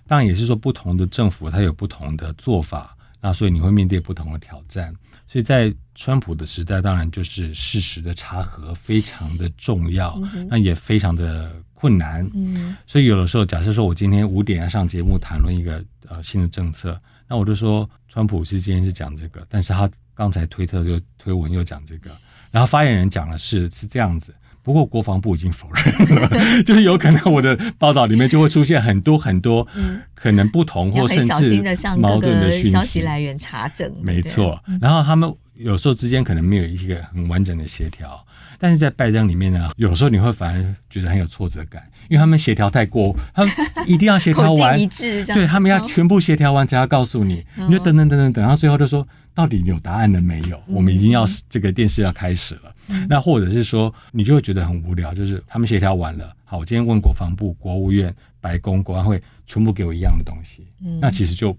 [0.09, 4.93] 当然也是说不同的政府它有不同的做法，那所以你会面对不同的挑战。
[5.27, 12.29] 所以在川普的时代，当然就是事实的查核非常的重要，那也非常的困难。
[12.35, 22.11] 嗯，所以有的时候，假设说我今天五点要上节目谈论一个呃新的政策，那我就说川普是今天是讲这个，但是他刚才推特就推文又讲这个，
[22.51, 24.35] 然后发言人讲的是是这样子。
[24.67, 26.29] 不过国防部已经否认了，
[26.67, 29.64] 就是有可能我的报道里面就会出现很多很多
[30.12, 31.62] 可能不同或甚至
[31.97, 33.89] 矛盾的消息来源查证。
[34.03, 38.21] 没错，然后他们有时候之间可能没有一个很完整的协调，
[38.59, 43.55] 但是在拜登里面呢，有时候你会反而觉得很有挫折感，因为他们协调太过，他们
[43.87, 49.07] 一定要协调完， 一致，对，他们要全部协调完才要告诉你，你就等等等等等到最后就说。
[49.37, 50.61] 到底有答案了没有？
[50.66, 52.74] 我们已经要这个电视要开始了。
[52.89, 61.55] 嗯、那或者是说，你就会觉得很无聊，就是他们协调完了，好，我今天问国防部、国务院、白宫、国安会，全部给我一样的东西，嗯、那其实就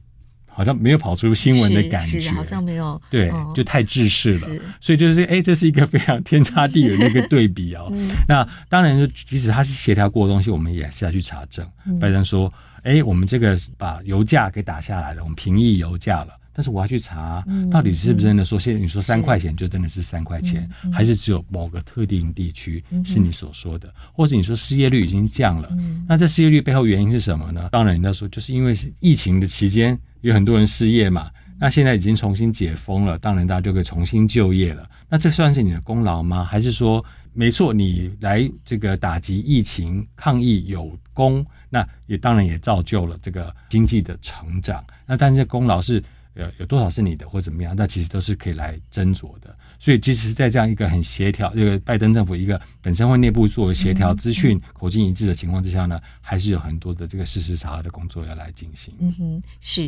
[0.48, 4.48] 好像没有跑出新闻的感觉，好像没有，对，哦、就太制式了。
[4.82, 7.88] 所以就是，哎，这是一个非常天差地远的一个对比哦。
[7.94, 11.64] 嗯、那当然，就即使他是协调过的东西，我们也是要去查证。
[11.86, 12.52] 嗯、拜登说，
[12.82, 16.37] 哎，我们这个把油价给打下来了，我们平抑油价了。
[16.58, 25.70] 但是我要去查，到底是不是真的说，现在你说三块钱就真的是三块钱，还是只有某个特定地区是你所说的，或者你说失业率已经降了，
[26.08, 27.70] 那这失业率背后原因是什么呢？
[27.72, 31.30] 当然人家说就是因为疫情的期间有很多人失业嘛，
[31.60, 34.90] 那现在已经重新解封了，当然大家就可以重新就业了。
[35.08, 36.44] 那这算是你的功劳吗？
[36.44, 44.84] 还是说没错，你来这个打击疫情抗疫有功，那也当然也造就了这个经济的成长。
[45.06, 46.04] 那但是功劳是。
[46.38, 47.76] 有有多少是你的或怎么样？
[47.76, 49.56] 那其实都是可以来斟酌的。
[49.80, 58.94] 所以，即使是在这样一个很协调，这个拜登政府一个本身会内部做协调资讯口径一致的情况之下呢，还是有很多的这个事实查核的工作要来进行。
[59.00, 59.88] 嗯哼，是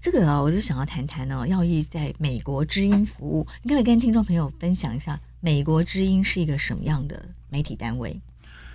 [0.00, 8.20] 这个啊，我就想要谈谈呢，耀义在美国之音服务，你可不可以跟听众朋友分享一下，美国之音是一个什么样的媒体单位？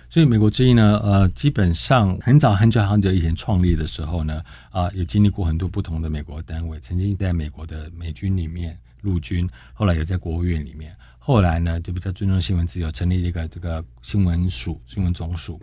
[0.08, 15.60] 所以美国之音呢，呃，基本上很早很久很久以前创立的时候呢，啊、也经历过很多不同的美国单位，曾经在美国的美军里面陆军，后来也在国务院里面，后来呢就比较尊重新闻自由，成立一个这个新闻署、新闻总署，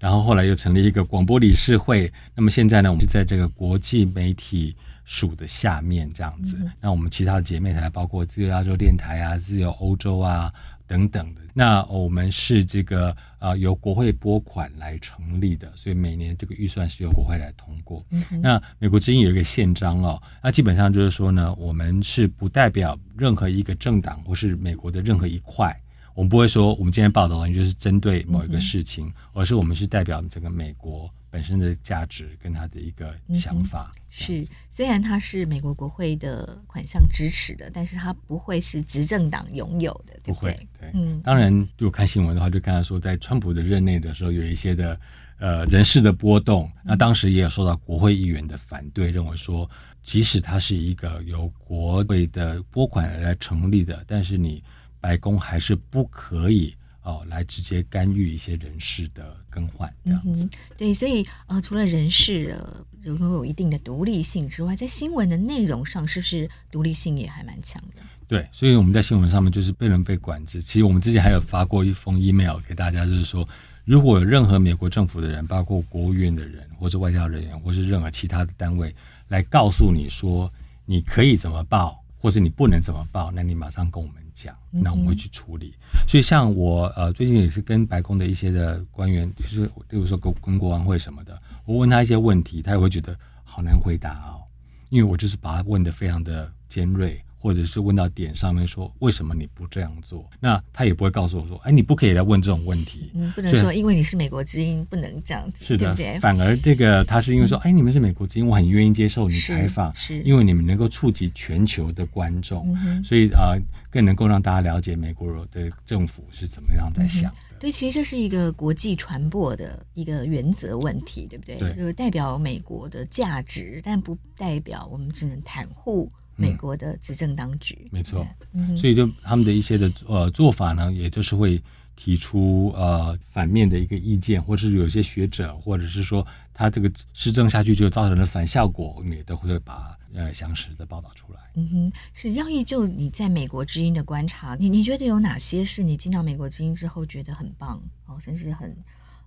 [0.00, 2.12] 然后后来又成立一个广播理事会。
[2.34, 4.74] 那么现在呢，我们是在这个国际媒体
[5.04, 6.58] 署的下面这样子。
[6.80, 10.52] 那我们其他的姐妹台包括自由亚洲电台啊、自由欧洲啊。
[10.92, 18.04] 等等的，那我们是这个啊、呃、由国会拨款来成立的，所以每年这个预算是由国会来通过。
[18.10, 25.74] 嗯、那美国之音有一个宪章哦，那基本上就是说呢，我们是不代表任何一个政党或是美国的任何一块，
[26.12, 31.10] 我们不会说我们今天报道完就是针对某一个事情，嗯、而是我们是代表整个美国。
[31.32, 40.52] 本身的价值跟他的一个想法、嗯、是，虽然他是美国国会的款项支持的，但是他不会是执政党拥有的，对不对？
[40.52, 45.00] 不会，对，嗯，当然，如果看新闻的话，就看到说，在川普的任内的时候，有一些的
[45.38, 49.68] 呃人事的波动，那当时也有受到国会议员的反对，认为说，
[50.02, 54.62] 即使它是一个由国会的拨款来成立的，但是你
[55.00, 56.76] 白宫还是不可以。
[57.02, 60.44] 哦，来直接干预一些人事的更换，这样子。
[60.44, 68.02] 嗯、对，所以呃，除了人事呃拥有一定的独立性之外，在新闻的内容上，是不是独立性也还蛮强的？
[68.28, 70.62] 对，所以我们在新闻上面就是被人被管制。
[70.62, 73.46] 其实我们之前还有发过一封 email 给大家，就是说，
[73.84, 78.94] 如果有任何美国政府的人，包括国务院的人，或者外交人员，或是任何其他的单位，
[79.26, 80.50] 来告诉你说
[80.86, 84.21] 你可以怎么报，或是你不能怎么报，那你马上跟我们。
[84.34, 85.74] 讲，那我们会去处理。
[85.94, 94.42] 嗯、所以像我呃，最近也是跟白宫的一些的官员，就是例如说跟跟国安会什么的，我问他一些问题，他也会觉得好难回答哦，
[94.90, 97.22] 因为我就是把他问的非常的尖锐。
[97.42, 100.30] 或者是问到点上面说，为什么你不这样做？
[100.38, 103.10] 那他也不会告诉我说，哎，你不可以来问这种问题。
[103.14, 105.64] 嗯，不能说因为你是美国之音不能这样子。
[105.64, 117.38] 是的，对对，反而这个他是因为说，哎，你们是美国之音，我很愿意接受你采访，是，是因为你们能够触及全球的观众，嗯、所以啊、呃，更能够让大家了解美国的政府是怎么样在想的。
[117.50, 121.56] 嗯、对，其实这是一个国际传播的一个原则问题，对不对？
[121.56, 126.08] 对，就是代表美国的价值，但不代表我们只能袒护。
[126.36, 131.62] 美国的执政当局，嗯、没错，嗯、所以就他们的一些的呃做法呢，也就是会
[131.94, 141.40] 提出呃反面的一个意见，或者是有些学者，或者是说他这个施政下去就造成了反效果，我们也都会把呃详实的报道出来。
[141.54, 148.74] 嗯哼，是耀毅，就你在美国之音的观察，你你觉得有哪些是你进到美国之音之后觉得很棒哦，甚至很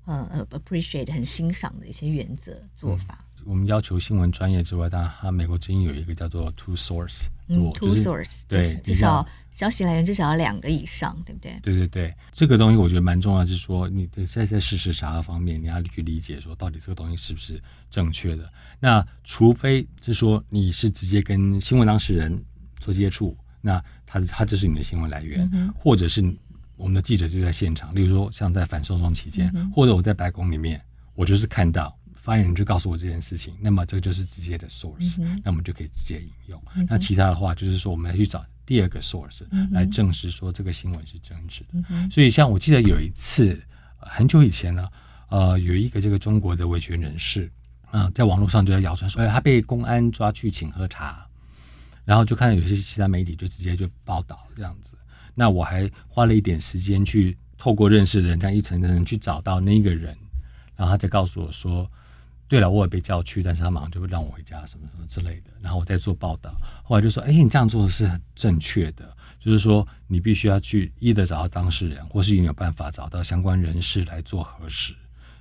[0.06, 3.20] 呃呃 appreciate 很欣赏的一些原则做法？
[3.20, 11.60] 嗯我们要求新闻专业之外，当然，它美国之音有一个叫做 two source，嗯，two source，对，至少消息来源至少要两个以上，对不对？
[11.62, 18.52] 对对对，这个东西我觉得蛮重要，就是说你在在事实查核方面，你要去理解说到底这个东西是不是正确的。
[18.80, 22.44] 那除非是说你是直接跟新闻当事人
[22.80, 26.22] 做接触，那他他就是你的新闻来源，嗯、或者是
[26.78, 30.82] 我们的记者就在现场，例如说像在反送中期间，嗯、或者我在白宫里面，
[31.14, 31.96] 我就是看到。
[32.26, 36.60] 发言人就告诉我这件事情，那么这个就是直接的 source，、嗯、那我们就可以直接引用。
[36.76, 41.84] 嗯、那其他的话就是说，我们来去找第二个 source、来证实说这个新闻是真实的。
[41.88, 43.62] 嗯、所以，像我记得有一次
[44.00, 44.90] 很久以前呢，
[45.30, 47.48] 呃，有一个这个中国的维权人士
[47.92, 51.24] 啊、呃，在网络上就在谣传说，哎，他被公安抓去请喝茶，
[52.06, 54.98] 然后就看到有些其他媒体就直接就报道这样子。
[55.36, 60.18] 那我还花了一点时间去透过认识的人，这样一层层去找到那个人，
[60.76, 61.88] 然后他再告诉我说。
[62.48, 65.50] 对了，我也被叫去，但是他马上就会让我回家，什么什么之类的。
[65.62, 74.94] 然后我再做报道，后来就说：“哎，你这样做是很正确的，就是说你必须要去一的找到当事人，或是你有办法找到相关人士来做核实，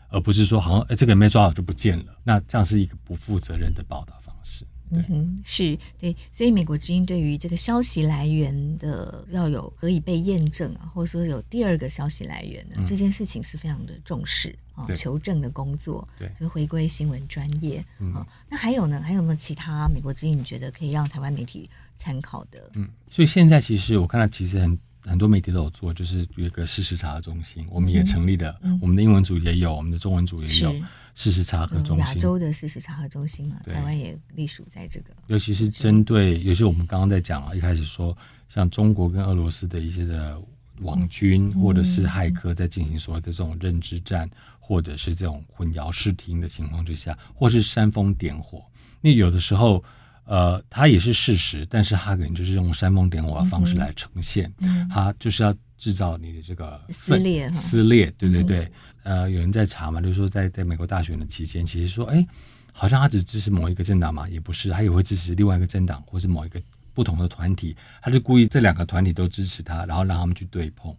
[0.09, 2.17] 而不是说好像哎这个没抓到就不见了。
[2.25, 17.87] 那这样是一个不负责任的报道方式。”嗯哼，是对，所以美国之音对于这个消息来源的要有可以被验证啊，或者说有第二个消息来源呢，嗯、这件事情是非常的重视啊，对求证的工作，对，就回归新闻专业啊。
[18.01, 19.01] 嗯、那还有呢？
[19.01, 22.71] 还有没有其他美国之音你觉得可以让台湾媒体参考的？
[22.75, 30.75] 嗯，所以现在其实我看到其实很很多媒体都有做，就是有一个事实查核中心，我们也成立了，嗯、我们的英文组也有，我们的中文组也有。
[31.17, 35.15] 事实查核中心，亚洲的事实查核中心嘛，台湾也隶属在这个。
[35.29, 38.17] 尤其是针对，尤其我们刚刚在讲啊，一开始说，
[38.49, 40.37] 像中国跟俄罗斯的一些的
[40.81, 44.29] 网军或者是骇客在进行所谓的这种认知战，
[44.59, 48.65] 或者是这种混淆视听的情况之下，或是煽风点火，
[49.01, 49.85] 那有的时候，
[50.25, 54.53] 呃，它也是事实，但是它可能就是用煽风点火的方式来呈现，
[54.91, 58.71] 它就是要制造你的这个撕裂，撕裂，对对对。
[59.03, 62.27] 呃，有人在查嘛，就是说在在美国大选的期间，其实说，哎，
[62.73, 66.59] 好像他只支持某一个政党嘛，也不是，他也会支持另外一个政党，或是某一个
[66.95, 70.97] 不同的团体，他就故意这两个团体都支持他，然后让他们去对碰，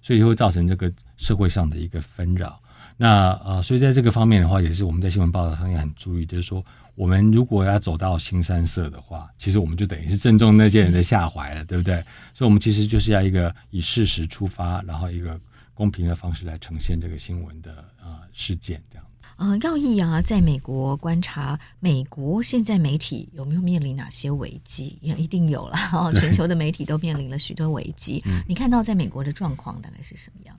[0.00, 2.62] 所以就会造成这个社会上的一个纷扰。
[2.98, 6.62] 那呃，所以在这个方面的话，也是我们在新闻报道上也很注意，就是说，
[6.94, 12.04] 我们如果要走到新三色的话，其实我们就等于是正中那些人的下怀了，对不对？
[12.34, 15.40] 所以，我们其实就是要一个以事实出发，然后一个。
[15.78, 19.28] 公平的方式来呈现这个新闻的呃事件，这样子。
[19.36, 24.98] 呃，耀毅啊，在美国观察美国现在媒体有没有面临哪些危机？
[25.00, 28.18] 也一定有了，哦，全球的媒体都面临了许多危机。
[28.24, 30.56] 对 你看到在美国的状况大概是什么样？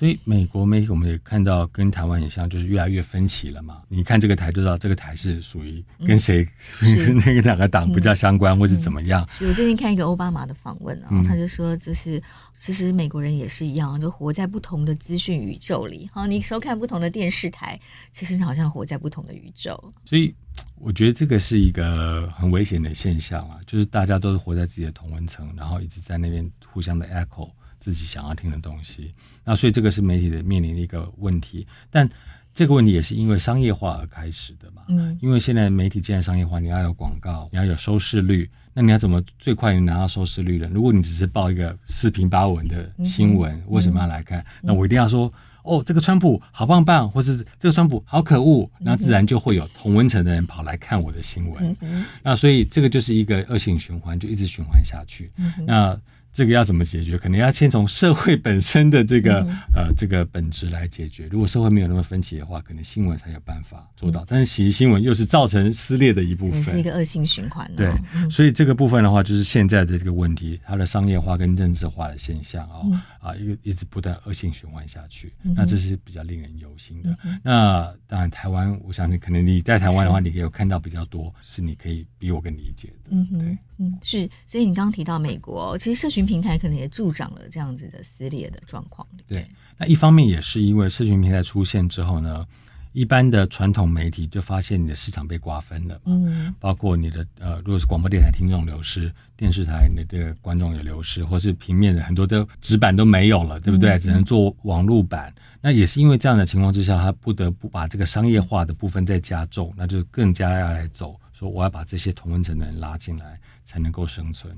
[0.00, 3.82] 所以美国媒体我们也看到跟台湾也像，就是越来越分歧了嘛。
[3.86, 6.42] 你看这个台就知道这个台是属于跟谁、
[6.80, 9.28] 嗯、是 那个两个党比较相关，嗯、或是怎么样。
[9.28, 12.18] 是我最近看一个奥巴马的访问啊，嗯、他就说，就是
[12.58, 16.08] 其实美国人也是一样，就活在不同的资讯宇宙里。
[16.14, 17.78] 好，你收看不同的电视台，
[18.10, 19.92] 其实你好像活在不同的宇宙。
[20.06, 20.34] 所以
[20.76, 27.50] 我觉得这个是一个很危险的现象啊，就是大家都是活在自己的同温层，然后一直在那边互相的 echo。
[27.80, 29.12] 自己想要听的东西，
[29.42, 32.08] 那所以这个是媒体的面临的一个问题，但
[32.52, 34.82] 这个问题也是因为商业化而开始的嘛。
[34.88, 40.68] 嗯，因为现在媒体既然商业化，你要有广告，你要有收视率，那你要怎么最快能拿到收视率呢？
[40.72, 44.40] 如果你只是报一个四平八稳的新闻，嗯、为什么要来看？
[44.40, 51.76] 嗯、那我一定要说，哦，这个川普好棒棒，或是这个川普好可恶，那自然就会有同温层的人跑来看我的新闻。
[52.22, 55.32] 那所以这个就是一个恶性循环，就一直循环下去。
[55.36, 56.00] 嗯、那。
[56.32, 57.18] 这个要怎么解决？
[57.18, 61.26] 可能要先从社会本身的这个、嗯、呃这个本质来解决。
[61.30, 64.22] 如果社会没有那么分歧的话，可能新闻才有办法做到。
[64.22, 67.74] 嗯、但是其实新闻又是造成撕裂的一部分，是一个恶性循环、哦。
[67.76, 75.32] 对，嗯、所以这个部分的话，就是现在的这个问题，它的商业化跟政治化的现象啊、哦嗯、啊，一个一直不断恶性循环下去。
[75.42, 77.10] 嗯、那这是比较令人忧心的。
[77.24, 83.10] 嗯、那当然，台湾，我相信可能你在台湾的话，你可以有看到比较多，是你可以比我更理解的。
[83.10, 83.58] 嗯哼对。
[83.82, 89.06] 嗯，是，所以你刚刚提到美国，其实社群平台可能也助长了这样子的撕裂的状况。
[89.26, 92.46] 对，那一方面也是因为社群平台出现之后呢，
[92.92, 103.90] 一般的传统媒体就发现你的市场被瓜分了，嗯，包括你的呃，如果是广播电台听众流失，电视台你的这个观众也流失，或是平面的很多的纸板都没有了，对不对？
[103.90, 105.34] 嗯，只能做网络版。
[105.60, 113.38] 那也是因为这样的情况之下，他不得不把这个商业化的部分再加重，那就更加要来走，说我要把这些同温层的人拉进来。
[113.62, 114.52] 才能够生存，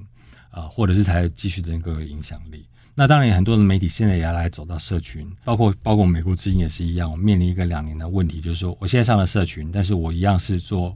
[0.52, 2.64] 啊、呃，或者是才继续的能够有影响力。
[2.94, 7.10] 那当然，很多的媒体现在也要来走到社群，包括包括美国之音也是一样。
[7.10, 10.94] 我面临一个两年的问题，就是说，我现在上了社群，但是我一样是做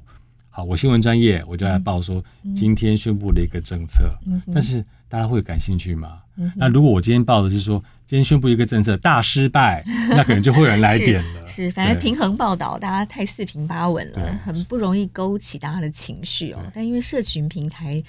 [0.51, 2.23] 好，我新闻专业，我就来报说
[2.55, 6.19] 今天宣布了一个政策，嗯嗯、但是大家会感兴趣吗？
[6.37, 11.47] 嗯、那如果我今天报的是说今天宣布一个政策大失败，那可能就会有人来点了。
[11.47, 16.59] 是，是，反正平衡报道，大家太四平八稳了，很不容易勾起大家的情绪哦。
[16.75, 18.03] 但因为社群平台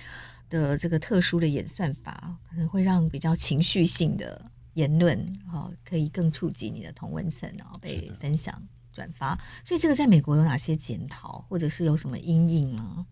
[0.49, 9.37] 的这个特殊的演算法，可能会让比较情绪性的言论哈，可以更触及你的同温层，然后被分享转发。
[9.65, 13.05] 所以这个在美国有哪些检讨，或者是有什么阴影吗？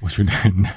[0.00, 0.72] 我觉得很难，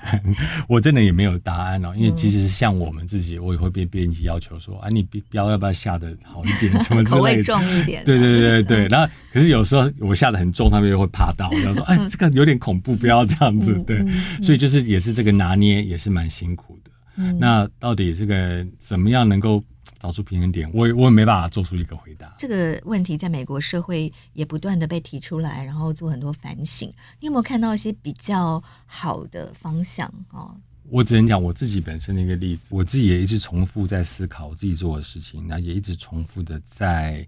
[0.67, 1.93] 我真的也没有答案哦。
[1.95, 8.87] 因为即使是像我们自己，我也会被编辑要求说：“啊，你标要不要下的好一点，什么之类的， 口味重一点。”对对对对。
[8.87, 14.03] 然后，可是有时候我下的很重，他们又会怕到，然后说：“哎，这个有点恐怖，不要这样子。”对，
[14.41, 16.91] 所以就是也是这个拿捏也是蛮辛苦的。
[17.37, 19.63] 那到底这个怎么样能够
[20.01, 22.33] 找出平衡点，我也我也没办法做出一个回答。
[22.39, 26.91] 这个问题在美国社会也不断的被提出来，然后做很多反省。
[27.19, 30.57] 你有没有看到一些比较好的方向哦？
[30.89, 37.25] 我只能讲我自己本身的一个例子，我自己也一直重复在思考我自己做的事情，那也一直重复的在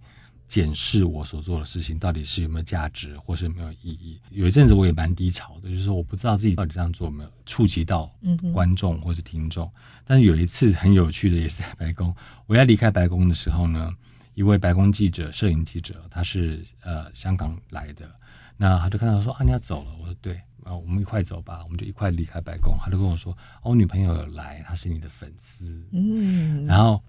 [0.48, 4.20] 检视我所做的事情到底是有没有价值，或是有没有意义。
[4.30, 8.12] 有一阵子我也蛮低潮的，就是说我不知道自己到底这样做有没有触及到
[8.54, 9.70] 观众或是听众。
[10.06, 12.16] 但是有一次很有趣的，也是在白宫，
[12.46, 13.92] 我要离开白宫的时候呢，
[14.34, 18.10] 一位白宫记者、摄影记者，他是呃香港来的，
[18.58, 20.40] 那他就看到说啊，你要走了，我说对。
[20.64, 22.74] 啊，我们一块走吧，我们就一块离开白宫。
[22.80, 23.34] 他就跟我说
[23.64, 27.04] ：“哦，我女朋友有来，她是你的粉丝。”嗯，然后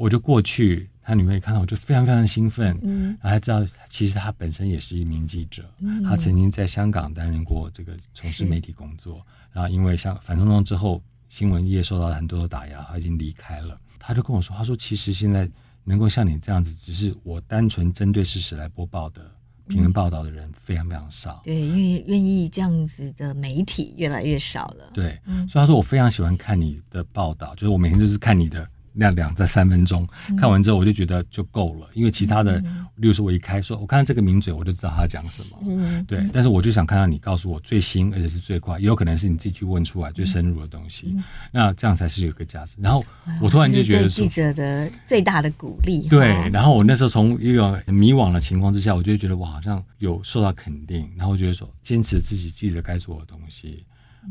[0.00, 2.74] 我就过去，他女朋友看到我就非常非常兴奋。
[2.82, 9.20] 嗯，然后他知道其实他本身也是一名记者，嗯，他曾经在香港担任过这个从事媒体工作。
[9.52, 13.78] 然后因为像反送中之后，新闻业受到了很多的打压，他已经离开了。
[13.98, 15.46] 他就跟我说：“他说其实现在
[15.84, 19.20] 能够像你这样子，只是我单纯针对事实来播报的。”
[19.68, 24.90] 评论报道的人非常非常少，对，因为愿意这样子的媒体越来越少了。
[24.92, 28.66] 对，嗯，所以他说我非常喜欢看你的报道，就是我每天就是看你的。
[28.92, 32.58] 那两在三分钟看完之后，我就觉得就够了，因为其他的，
[32.96, 36.28] 例如说我一开说，我看到这个名嘴，我就知道他讲什么，嗯对。
[36.32, 41.14] 但是我就想看到你告诉我最新，而且是最快，也有可能是你自己去问出来最深入的东西，
[41.52, 42.76] 那这样才是有个价值。
[42.78, 43.04] 然后
[43.40, 46.06] 我突然就觉得，记者的最大的鼓励。
[46.08, 46.28] 对。
[46.50, 53.84] 然后我那时候从一个迷惘的情况之下，我就觉得我好像有受到肯定，然后我觉得说坚持自己记者该做的东西。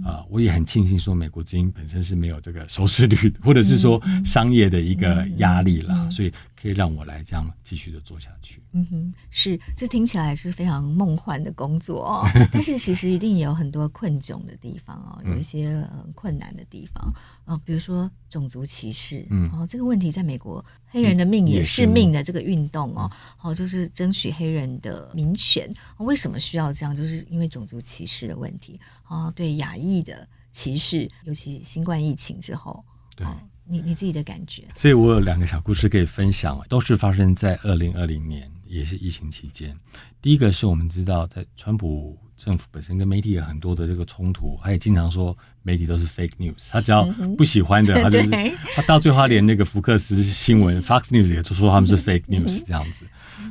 [0.03, 6.31] 啊、呃，我也很庆幸说，美国之音本身是没有这个收视率，或者是说商业的一个压力啦，所以
[6.61, 8.61] 可以让我来这样继续的做下去。
[8.73, 17.13] 嗯哼，是，这听起来是非常梦幻的工作哦， 但是其实一定也有很多困窘的地方哦，有一些困难的地方，
[17.45, 23.09] 呃，比如说种族歧视，嗯，哦，这个问题在美国，黑人的命也是命的这个运动哦，
[23.41, 26.95] 哦，就是争取黑人的民权，为什么需要这样？
[26.95, 32.83] 就是因为种族歧视的问题，哦，对亚裔的歧视，尤其新冠疫情之后，
[33.15, 33.25] 对。
[33.69, 39.77] 你你自己的感觉，所以我有两个小故事可以分享，都是发生在二零二零年，也是疫情期间。
[40.21, 47.05] 第一个是我们知道，在川普政府本身跟媒体有很多的这个冲突，他也经常说媒体都是 fake news，他只要
[47.37, 48.29] 不喜欢的， 他就是
[48.75, 53.05] 他到最后连那个福克斯新闻 Fox News 也就说他们是 fake news 这样子。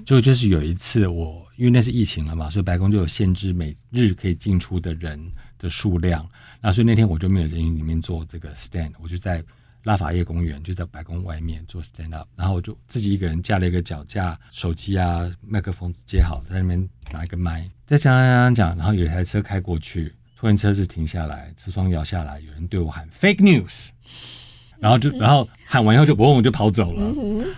[0.04, 5.18] 就就是有一次我因为那是疫情了嘛，所以白宫就有限制每日可以进出的人
[5.58, 6.28] 的数量，
[6.60, 9.44] 那所以那天我就没有在里面做这个 stand，我就在。
[9.84, 23.90] 拉法叶公园就在白宫外面做 stand up，然后我就自己一个人架了一个脚架，手机啊、麦克风接好，在那边拿一个麦，在讲讲讲，然后有一台车开过去，突然车子停下来，车窗摇下来，有人对我喊 “fake news”。
[24.80, 27.12] 然后就，然后喊完以后就不问，我就跑走了。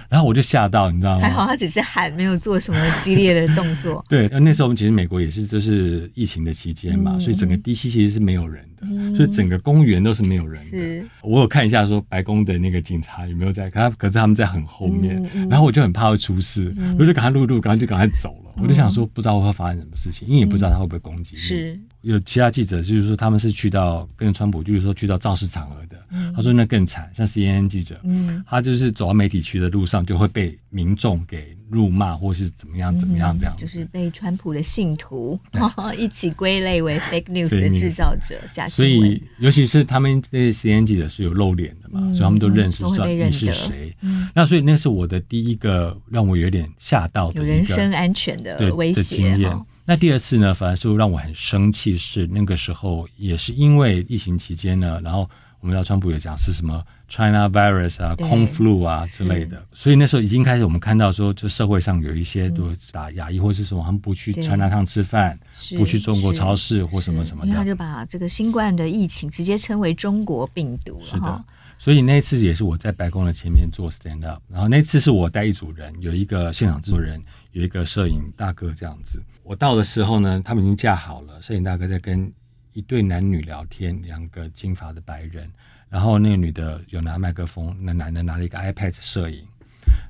[0.08, 1.22] 然后我就吓到，你知道吗？
[1.22, 4.02] 还好他只是喊，没有做什么激烈的动作。
[4.08, 11.04] 对，那时候我们其实美国也是就是疫情的期间嘛，所以整个 DC 其实是没有人的，所以整个公园都是没有人的。
[11.22, 18.49] 我有看一下说白宫的那个警察有没有在，可可是他们在很后面，然后我就很怕会出事，我就赶快录录，赶快就赶快走了。
[18.62, 21.40] 我就想说，不知道会发生什么事情，因为也不知道他会不会攻击你。
[21.40, 25.96] 是，有其他记者就是说，他们是去到跟川普，就是说去到造势场合的。
[26.34, 28.00] 他说那更惨，像 CNN 记者，
[28.46, 33.54] 他就是走到媒体区的路上，就会被民众给辱骂，或是怎么样怎么样这样。
[33.56, 35.38] 就是被川普的信徒
[35.96, 39.10] 一起归类为 fake news 的制造者，假新闻。
[39.10, 43.96] 所以，尤其是他们那些 CNN 记者是有露脸的嘛，所以他们都认识，知道你是谁。
[44.34, 48.58] 那所以那是我的第一个让我有点吓到的有人身安全的。
[48.58, 49.32] 的威胁。
[49.46, 55.28] 哦、那第二次呢，反而是让我很生气，是那个时候也是因为疫情期间呢，然后
[55.60, 65.38] 我们知道川普也讲是什么 China virus 啊、空 flu 啊之类的，所以那时候已经开始我们看到说，就社会上有一些都打亚裔或是什么，他们不去 China Town 吃饭，
[65.76, 71.06] 不去中国超市或什么什么的，他就把这个新冠的疫情直接称为中国病毒了。
[71.06, 71.44] 是的。
[71.78, 77.20] 所以那次也是我在白宫的前面做 stand up，然后那次是我带一组人，有一个现场制作人，
[77.52, 79.20] 有一个摄影大哥这样子。
[79.42, 82.30] 我到的时候呢，他们已经架好了，摄影大哥在跟
[82.74, 85.50] 一对男女聊天，两个金发的白人，
[85.90, 89.44] 然后那个女的有拿麦克风，那男的拿了一个 iPad 摄影。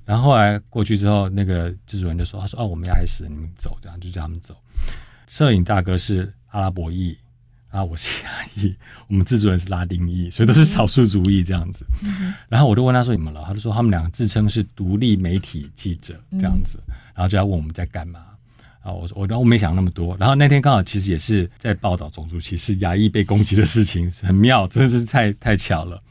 [0.04, 4.56] 然后后来过去之后，那个制作人就说：“他说哦，我们要开始，你们走，这样就叫他们走。”
[5.26, 7.18] 摄影大哥是阿拉伯裔。
[7.70, 8.74] 啊，我是亚裔，
[9.06, 11.86] 我们制作人是拉丁裔，所以都是少数族裔这样子。
[12.02, 16.80] 嗯、然后我就问他说：“怎么了？”他就说：“他们两个自称是独立媒体记者这样子。
[16.88, 18.26] 嗯”然后就要问我们在干嘛。
[18.80, 20.16] 啊，我说我然后我没想那么多。
[20.18, 26.02] 然后那天刚好其实也是在报道种族歧视、亚裔被攻击的事情，很妙，真的是太太巧了。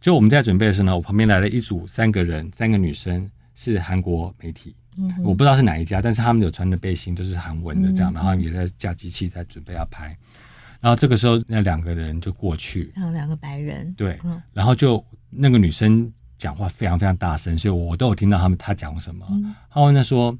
[0.00, 10.16] 就我们在准备的时候呢，我旁边来了一组三个人，三个女生是韩国媒体，嗯、我不知道是哪一家，但是他们有穿的背心都是韩文的这样，嗯、然后也在架机器在准备要拍。
[10.80, 19.24] 然后这个时候那两个人就过去，然后两个白人，对，嗯、然后就那个女生讲话非常非常大声，所以我都有听到他们她讲什么。
[19.30, 20.36] 嗯、他问他说：“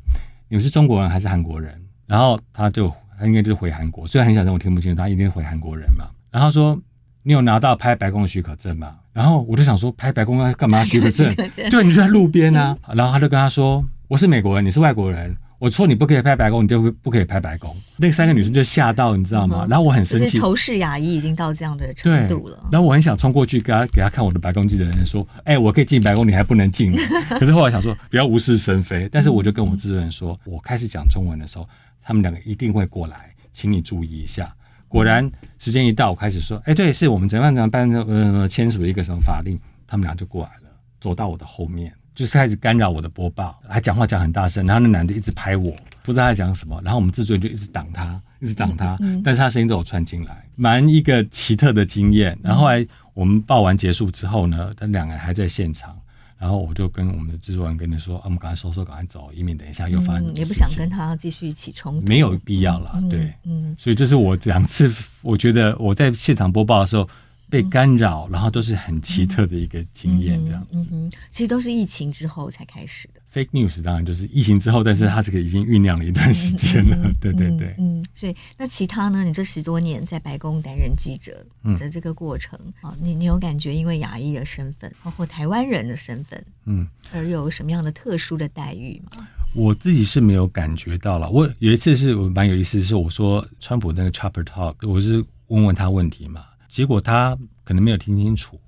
[0.53, 6.05] 你们是中国人还是韩国人？”然后他就他应该就是回韩国，虽然很小声我听不清楚，他一定是回韩国人嘛。
[6.31, 6.79] 然后说
[7.25, 11.35] ：“你有拿到拍白宫的许可证吗？”然后我就想说：“拍白宫要干嘛许可证？
[11.71, 12.77] 对，你就在路边啊。
[12.87, 17.73] 嗯”然后他就跟他说：“我是美国人，你是外国人。”我说你不可以拍白宫，你就不不可以拍白宫。
[17.97, 19.61] 那三个女生就吓到，你知道吗？
[19.63, 22.59] 嗯、然后我很生气，仇视亚裔已经到这样的程度了。
[22.73, 26.93] 然后我很想冲过去给他给他看我的白宫记者的人说：“哎、欸，我可以进白宫，你还不能进。
[27.39, 31.69] ”可是后来想说不要无事生非，但是我就跟我制作人说，我开始讲中文的时候，
[32.03, 34.53] 他们两个一定会过来，请你注意一下。
[34.89, 39.57] 果然时间一到，我开始说：“哎、欸，对，是我们怎样怎样办呃签署一个什么法令。”
[39.87, 41.93] 他们俩就过来了，走到我的后面。
[42.15, 52.39] 就是开始干扰我的播报，他讲话讲很大声，然后那男的一直拍我，不知道他在讲什么，然后我们制作人就一直挡他，一直挡他，嗯嗯、但是他声音都有串进来，蛮一个奇特的经验。
[52.43, 55.99] 然后后来我们报完结束之后呢，他两个人还在现场，
[56.39, 64.93] 然后我就跟我们的制作人跟他说：“啊、我们赶快收收，赶快走，以免等一下又发生。”也不想跟他继续起冲突，没有必要了，对，嗯，嗯所以这是我两次，
[65.23, 67.09] 我觉得我在现场播报的时候。
[67.53, 70.87] 被干扰，然后都是很奇特的一个经验，这样子。
[71.31, 73.21] 其实都是疫情之后才开始的。
[73.31, 76.97] Fake news 当然就是疫情之后，但是它这个已经酝酿了一段时间了。
[77.05, 77.75] 嗯、对对对。
[77.77, 79.23] 嗯，所以那其他呢？
[79.23, 81.45] 你这十多年在白宫担任记者
[81.79, 89.29] 的这个过程啊、嗯，你你有感觉因为亚裔的身份，包括台湾人的身份，嗯，而有什么样的特殊的待遇吗？
[89.55, 91.29] 我自己是没有感觉到了。
[91.29, 96.47] 我有一次是我蛮有意思，是我说川普那个 Chopper Talk，我是问问他问题嘛。
[96.73, 98.59] 结果他可能没有听清楚，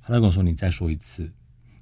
[0.00, 1.30] 他就跟我说：“你再说一次。”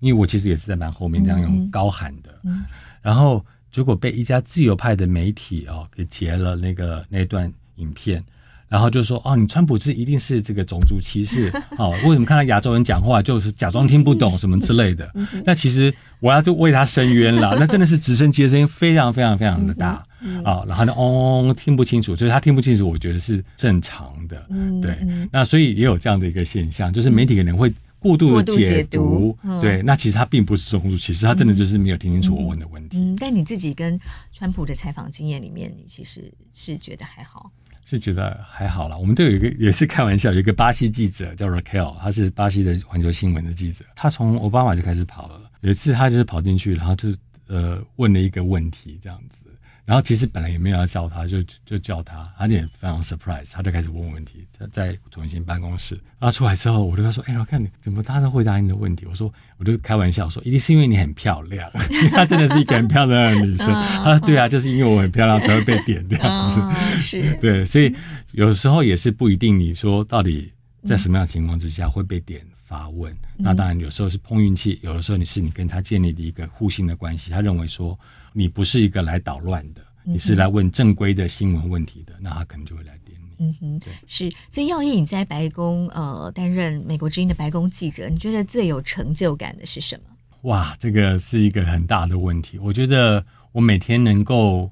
[0.01, 2.67] 因为我其实也是在蛮后面这样用高喊的，嗯嗯、
[3.01, 8.25] 然后结果被一家自由派的媒体哦给截了那个那段影片，
[8.69, 11.91] 然后就说：“哦，你川普是一定是这个种族歧视 哦？
[12.05, 15.11] 为什么看到亚洲人讲话就是假装听不懂什么之类的？”
[15.45, 20.05] 那其实我要就为他伸冤了，那真的是直升机的声音非常非常非常的大。
[20.43, 24.99] 啊、哦，然后呢，嗡、哦，听不清楚，就是他听不清楚，我觉得是正常的，嗯、对。
[25.31, 29.81] 那所以也有这样的一个现象，就是媒体可能会过度的解读，对。
[29.83, 32.99] 那其实他并不是种族歧视，他真的就是没有听清楚我问的问题。
[32.99, 33.97] 嗯，嗯，但你自己跟
[34.33, 37.53] 川普的采访经验里面，你其实是觉得还好，
[37.89, 38.95] 就觉得还好啦。
[38.95, 45.41] 我们都有一个也是开玩笑，有一个巴西记者叫 Raquel，他是巴西的环球新闻的记者，他从奥巴马就开始跑了。
[45.63, 47.09] 有一次他就是跑进去，然后就
[47.47, 49.47] 呃问了一个问题，这样子。
[49.89, 54.47] 然后其实本来也没有要叫他，就就叫他，他也非常 surprise，他就开始问问题。
[54.59, 63.73] 他在重新办公室，然后出来之后，我就跟他说：“哎，我看你怎么他都回答你的问题。”我说：“我就开玩笑说，一定是因为你很漂亮，因为她真的是一个很漂亮的女生。
[64.05, 66.61] ”他说：“对啊，就是因为我很漂亮才会被点这样子。
[67.01, 67.91] ”是， 对，所以
[68.33, 70.53] 有时候也是不一定，你说到底
[70.85, 73.17] 在什么样的情况之下会被点发问？
[73.39, 77.99] 那当然有时候是碰运气，有的时候你是你跟他建立的一个互信的关系，他认为说。
[78.39, 83.35] 你不是一个来捣乱的，你是来问正规的新闻问题的，那他可能就会来点你。
[83.41, 84.31] 嗯哼，对，是。
[84.49, 90.03] 所以耀毅，你在白宫呃担任美国之音的白宫记者，你觉得最有成就感的是什么？
[90.43, 92.61] 哇，这个是一个很大的问题。
[92.61, 94.71] 我觉得我每天能够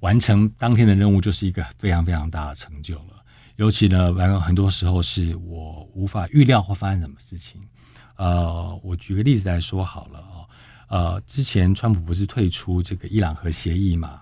[0.00, 3.24] 完成当天的任务，就是一个非常非常大的成就了。
[3.56, 7.62] 尤其呢，白宫很多时候是我无法预料会发生什么事情。
[8.16, 10.45] 呃，我举个例子来说好了。
[10.88, 14.20] 呃，之前川普不是退出这个伊朗核协议嘛？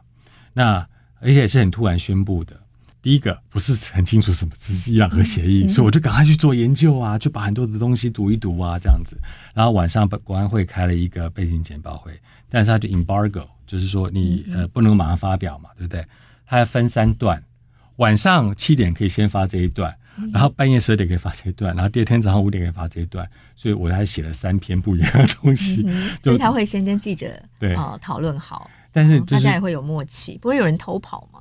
[0.52, 0.86] 那
[1.20, 2.58] 而且也是很突然宣布的。
[3.02, 9.14] 第一个不是很清楚什么是伊朗核协议，嗯、所以我就赶快去做研究啊，就把很多的东西读一读啊，这样子。
[9.52, 16.02] 然后晚上国安会开了一个背景简报会，但是他就 embargo，就是说你呃不能马上发表嘛，对不对？
[16.46, 17.42] 他要分三段，
[17.96, 19.94] 晚上七点可以先发这一段。
[20.32, 25.84] 然后半夜十二点可以发这一段，然后第二天早上五点可以发这一段，所以我还写了三篇不一样的东西。
[25.86, 31.40] 嗯、所以他会先跟记者对啊、呃、讨论好，但是、就是、大家也会有默契，不会有人偷跑吗？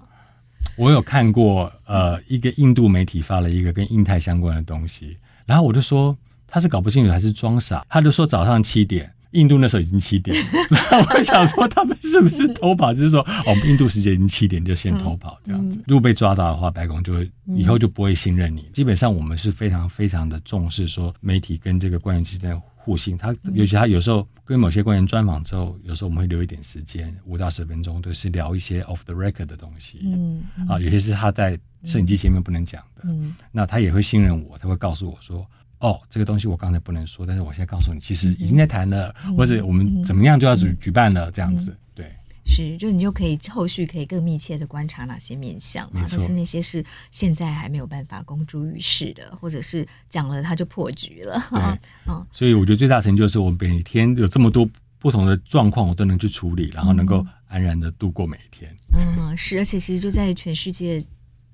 [0.75, 6.17] 我有看过呃一个印度媒体发了一个跟印太相关的东西，然后我就说
[6.47, 9.11] 他是搞不清楚还是装傻，他就说早上七点。
[9.33, 10.35] 印度那时候已经七点，
[10.69, 12.93] 然 后我想说他们是不是偷跑？
[12.93, 15.79] 就是说，哦，我们印度时间已经七点，就先偷跑这样子。
[15.87, 18.69] 如果被抓到的话，白宫就会以后就不会信任你。
[18.73, 23.17] 基本上我们是非常非常的重视说媒体跟这个官员之间的互信。
[23.17, 29.99] 他尤其他有时候跟某些官员专访之后，有时候我们会留一点时间，五到十分钟，都是聊一些 off the record 的东西。
[30.03, 33.01] 嗯，啊，有些是他在摄影机前面不能讲的。
[33.05, 35.43] 嗯，那他也会信任我，他会告诉我说。
[35.83, 42.09] 哦，这个东西我刚才不能说，但是我现在告诉你，其实已经在谈了，嗯、或者我们怎么样就要举、嗯、举办了，这样子，对。
[42.45, 51.41] 是，就你就可以后续可以更密切的观察哪些面向嘛，但是那些是现在还没有办法公诸于世的，或者是讲了它就破局了。
[51.49, 51.61] 对，
[52.07, 54.69] 嗯，所以我觉得最大成就是我每天有这么多
[54.99, 58.73] 不同的状况，我都能去处理，然后能够安然的度过每一天。
[58.93, 61.01] 嗯，是，而且其实就在全世界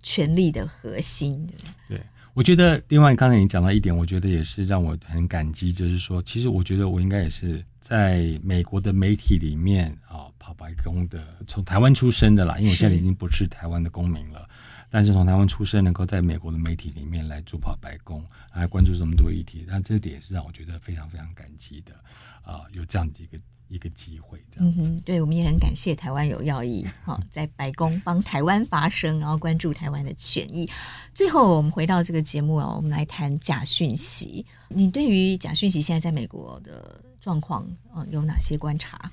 [0.02, 1.48] 权力的核心。
[1.88, 2.02] 对，
[2.40, 10.32] 我觉得另外刚才你讲到一点，我觉得也是让我很感激，就是说，其实我觉得我应该也是在美国的媒体里面啊。
[10.40, 18.24] 跑白宫的，从台湾出生的啦，因为我现在已经不是台湾的公民了，是但是从台湾出生，能够在美国的媒体里面来主跑白宫，
[18.56, 21.94] 来关注这么多议题，那这点是让我觉得非常非常感激的
[22.42, 23.38] 啊、呃，有这样的一个
[23.70, 24.90] 一个机会，这样子。
[24.90, 30.68] 嗯、对，我们也很感谢台湾有要义，哈， 在白宫帮台湾发声，然后关注台湾的权益。
[31.14, 34.46] 最后，我们回到这个节目啊，我们来谈假讯息。
[34.68, 37.66] 你对于假讯息现在在美国的状况，
[37.96, 39.10] 嗯，有哪些观察？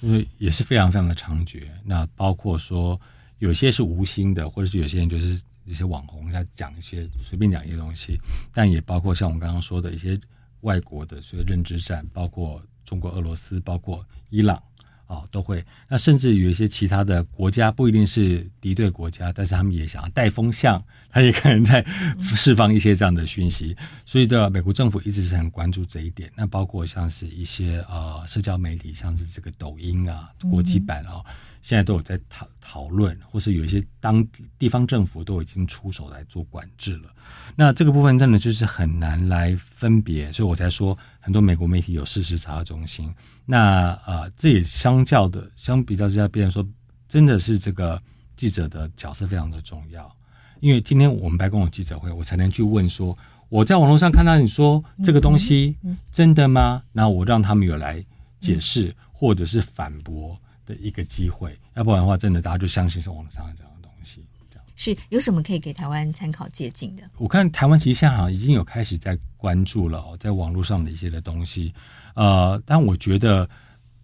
[0.00, 3.00] 因为也是非常非常的猖獗，那包括说
[3.38, 8.18] 有些是无心的，或者是有些人就是一些网红在讲一些随便讲一些东西，
[8.52, 10.20] 但也包括像我们刚刚说的一些
[10.60, 14.62] 外国的所谓认知战，包括中国、俄罗斯，包括伊朗。
[15.06, 15.62] 啊，都会。
[15.86, 21.84] 那甚至有一些其他的国家，不一定是敌对国家，但是他们也想要带风向，他也可能在
[22.18, 23.76] 释放一些这样的讯息。
[24.06, 26.32] 所以的美国政府一直是很关注这一点。
[26.34, 31.22] 那包括像是一些呃社交媒体，像是这个抖音啊，国际版啊。
[31.26, 34.22] 嗯现在都有在讨讨论，或是有一些当
[34.58, 37.08] 地方政府都已经出手来做管制了。
[37.56, 43.10] 那这个部分真的就是很难来分别，所以我才说很多美国媒体有事实查核中心。
[43.46, 46.62] 那呃，这也相较的相比较之下，别人说
[47.08, 47.98] 真的是这个
[48.36, 50.14] 记者的角色非常的重要。
[50.60, 53.16] 因为今天我们白宫有记者会，我才能去问说，
[53.48, 55.78] 我在网络上看到你说这个东西
[56.12, 56.82] 真的吗？
[56.92, 58.04] 那我让他们有来
[58.38, 60.38] 解释或者是反驳。
[60.66, 64.24] 的一个机会，要不然的话，真的大家就相信是网络上这样的东西。
[64.50, 67.02] 这样是有什么可以给台湾参考借鉴的？
[67.16, 71.72] 我看台湾其实现在好像已经有开始在关注了哦，在网络上的一些的东西。
[72.14, 73.48] 呃，但我觉得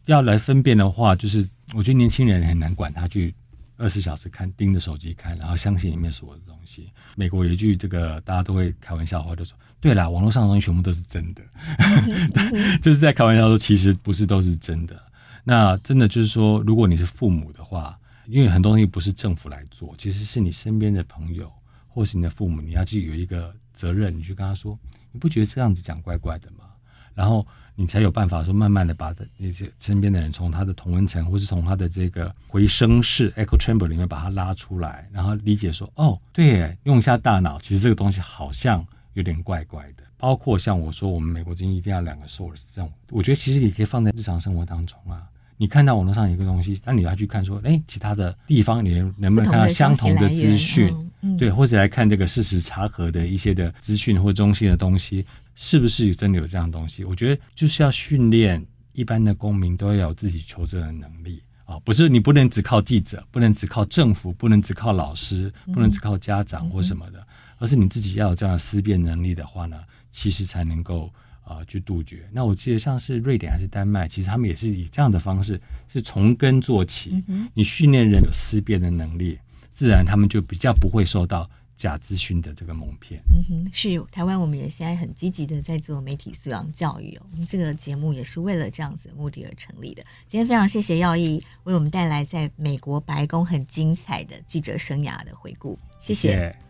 [0.06, 3.34] 要来分辨的话，就是我觉得年轻人很难管他去
[3.76, 6.92] 二十四小时看盯着手机看，然后相信里面所有的东西。
[7.16, 11.42] 美国有一句这个大家都会开玩笑话，就说：“对啦，网络上的东西全部都是真的。”
[12.82, 15.02] 就是在开玩笑说，其实不是都是真的。
[15.44, 21.50] 那真的就是说，如果你是父母的话，因为很多东西不是政府来做，其实是你身边的朋友
[21.88, 24.78] 或是你的父母，你要去有一个责任，你去跟他说，
[25.10, 26.64] 你不觉得这样子讲怪怪的吗？
[27.12, 40.04] 然后你才有办法说，慢慢的把那些身边的人从他的同温层，或是从他的这个回声室 （echo chamber） 里面把他拉出来，然后理解说，哦，对，用一下大脑，其实这个东西好像有点怪怪的。
[40.20, 45.22] 包括像我说，我们美国经济一定要两个 source 这种，我觉得其实也可以放在日常生活当中啊。
[45.56, 50.94] 你看到网络上一个东西，那你要去看说，哎，其他的地方你能不能看到相同的资讯？
[51.38, 57.04] 对，或者来看这个事实查核的一些的资讯或中心的东西，是不是真的有这样东西？
[57.04, 67.22] 我觉得就是要训练一般的公民都要有自己求证的能力啊，不是你不能只靠记者，不能只靠政府，不能只靠老师，不能只靠家长或什么的，
[67.58, 69.78] 而是你自己要有这样的思辨能力的话呢？
[70.10, 71.06] 其实才能够
[71.42, 72.28] 啊、呃、去杜绝。
[72.32, 77.22] 那我记得像是瑞典还是丹麦，其实他们也是以这样的方式，是从根做起。
[77.28, 79.38] 嗯、你训练人有思辨的能力，
[79.72, 83.22] 自然他们就比较不会受到假资讯的这个蒙骗。
[83.30, 87.26] 嗯哼，是台湾我们也现在很积极的在做媒体素养教育哦。
[87.32, 90.04] 我们这个节目也是为了这样子的目的而成立的。
[90.26, 96.32] 今天非常谢谢耀义为我们带来在美国白宫很精彩的记者生涯的回顾，谢谢。
[96.32, 96.69] 谢谢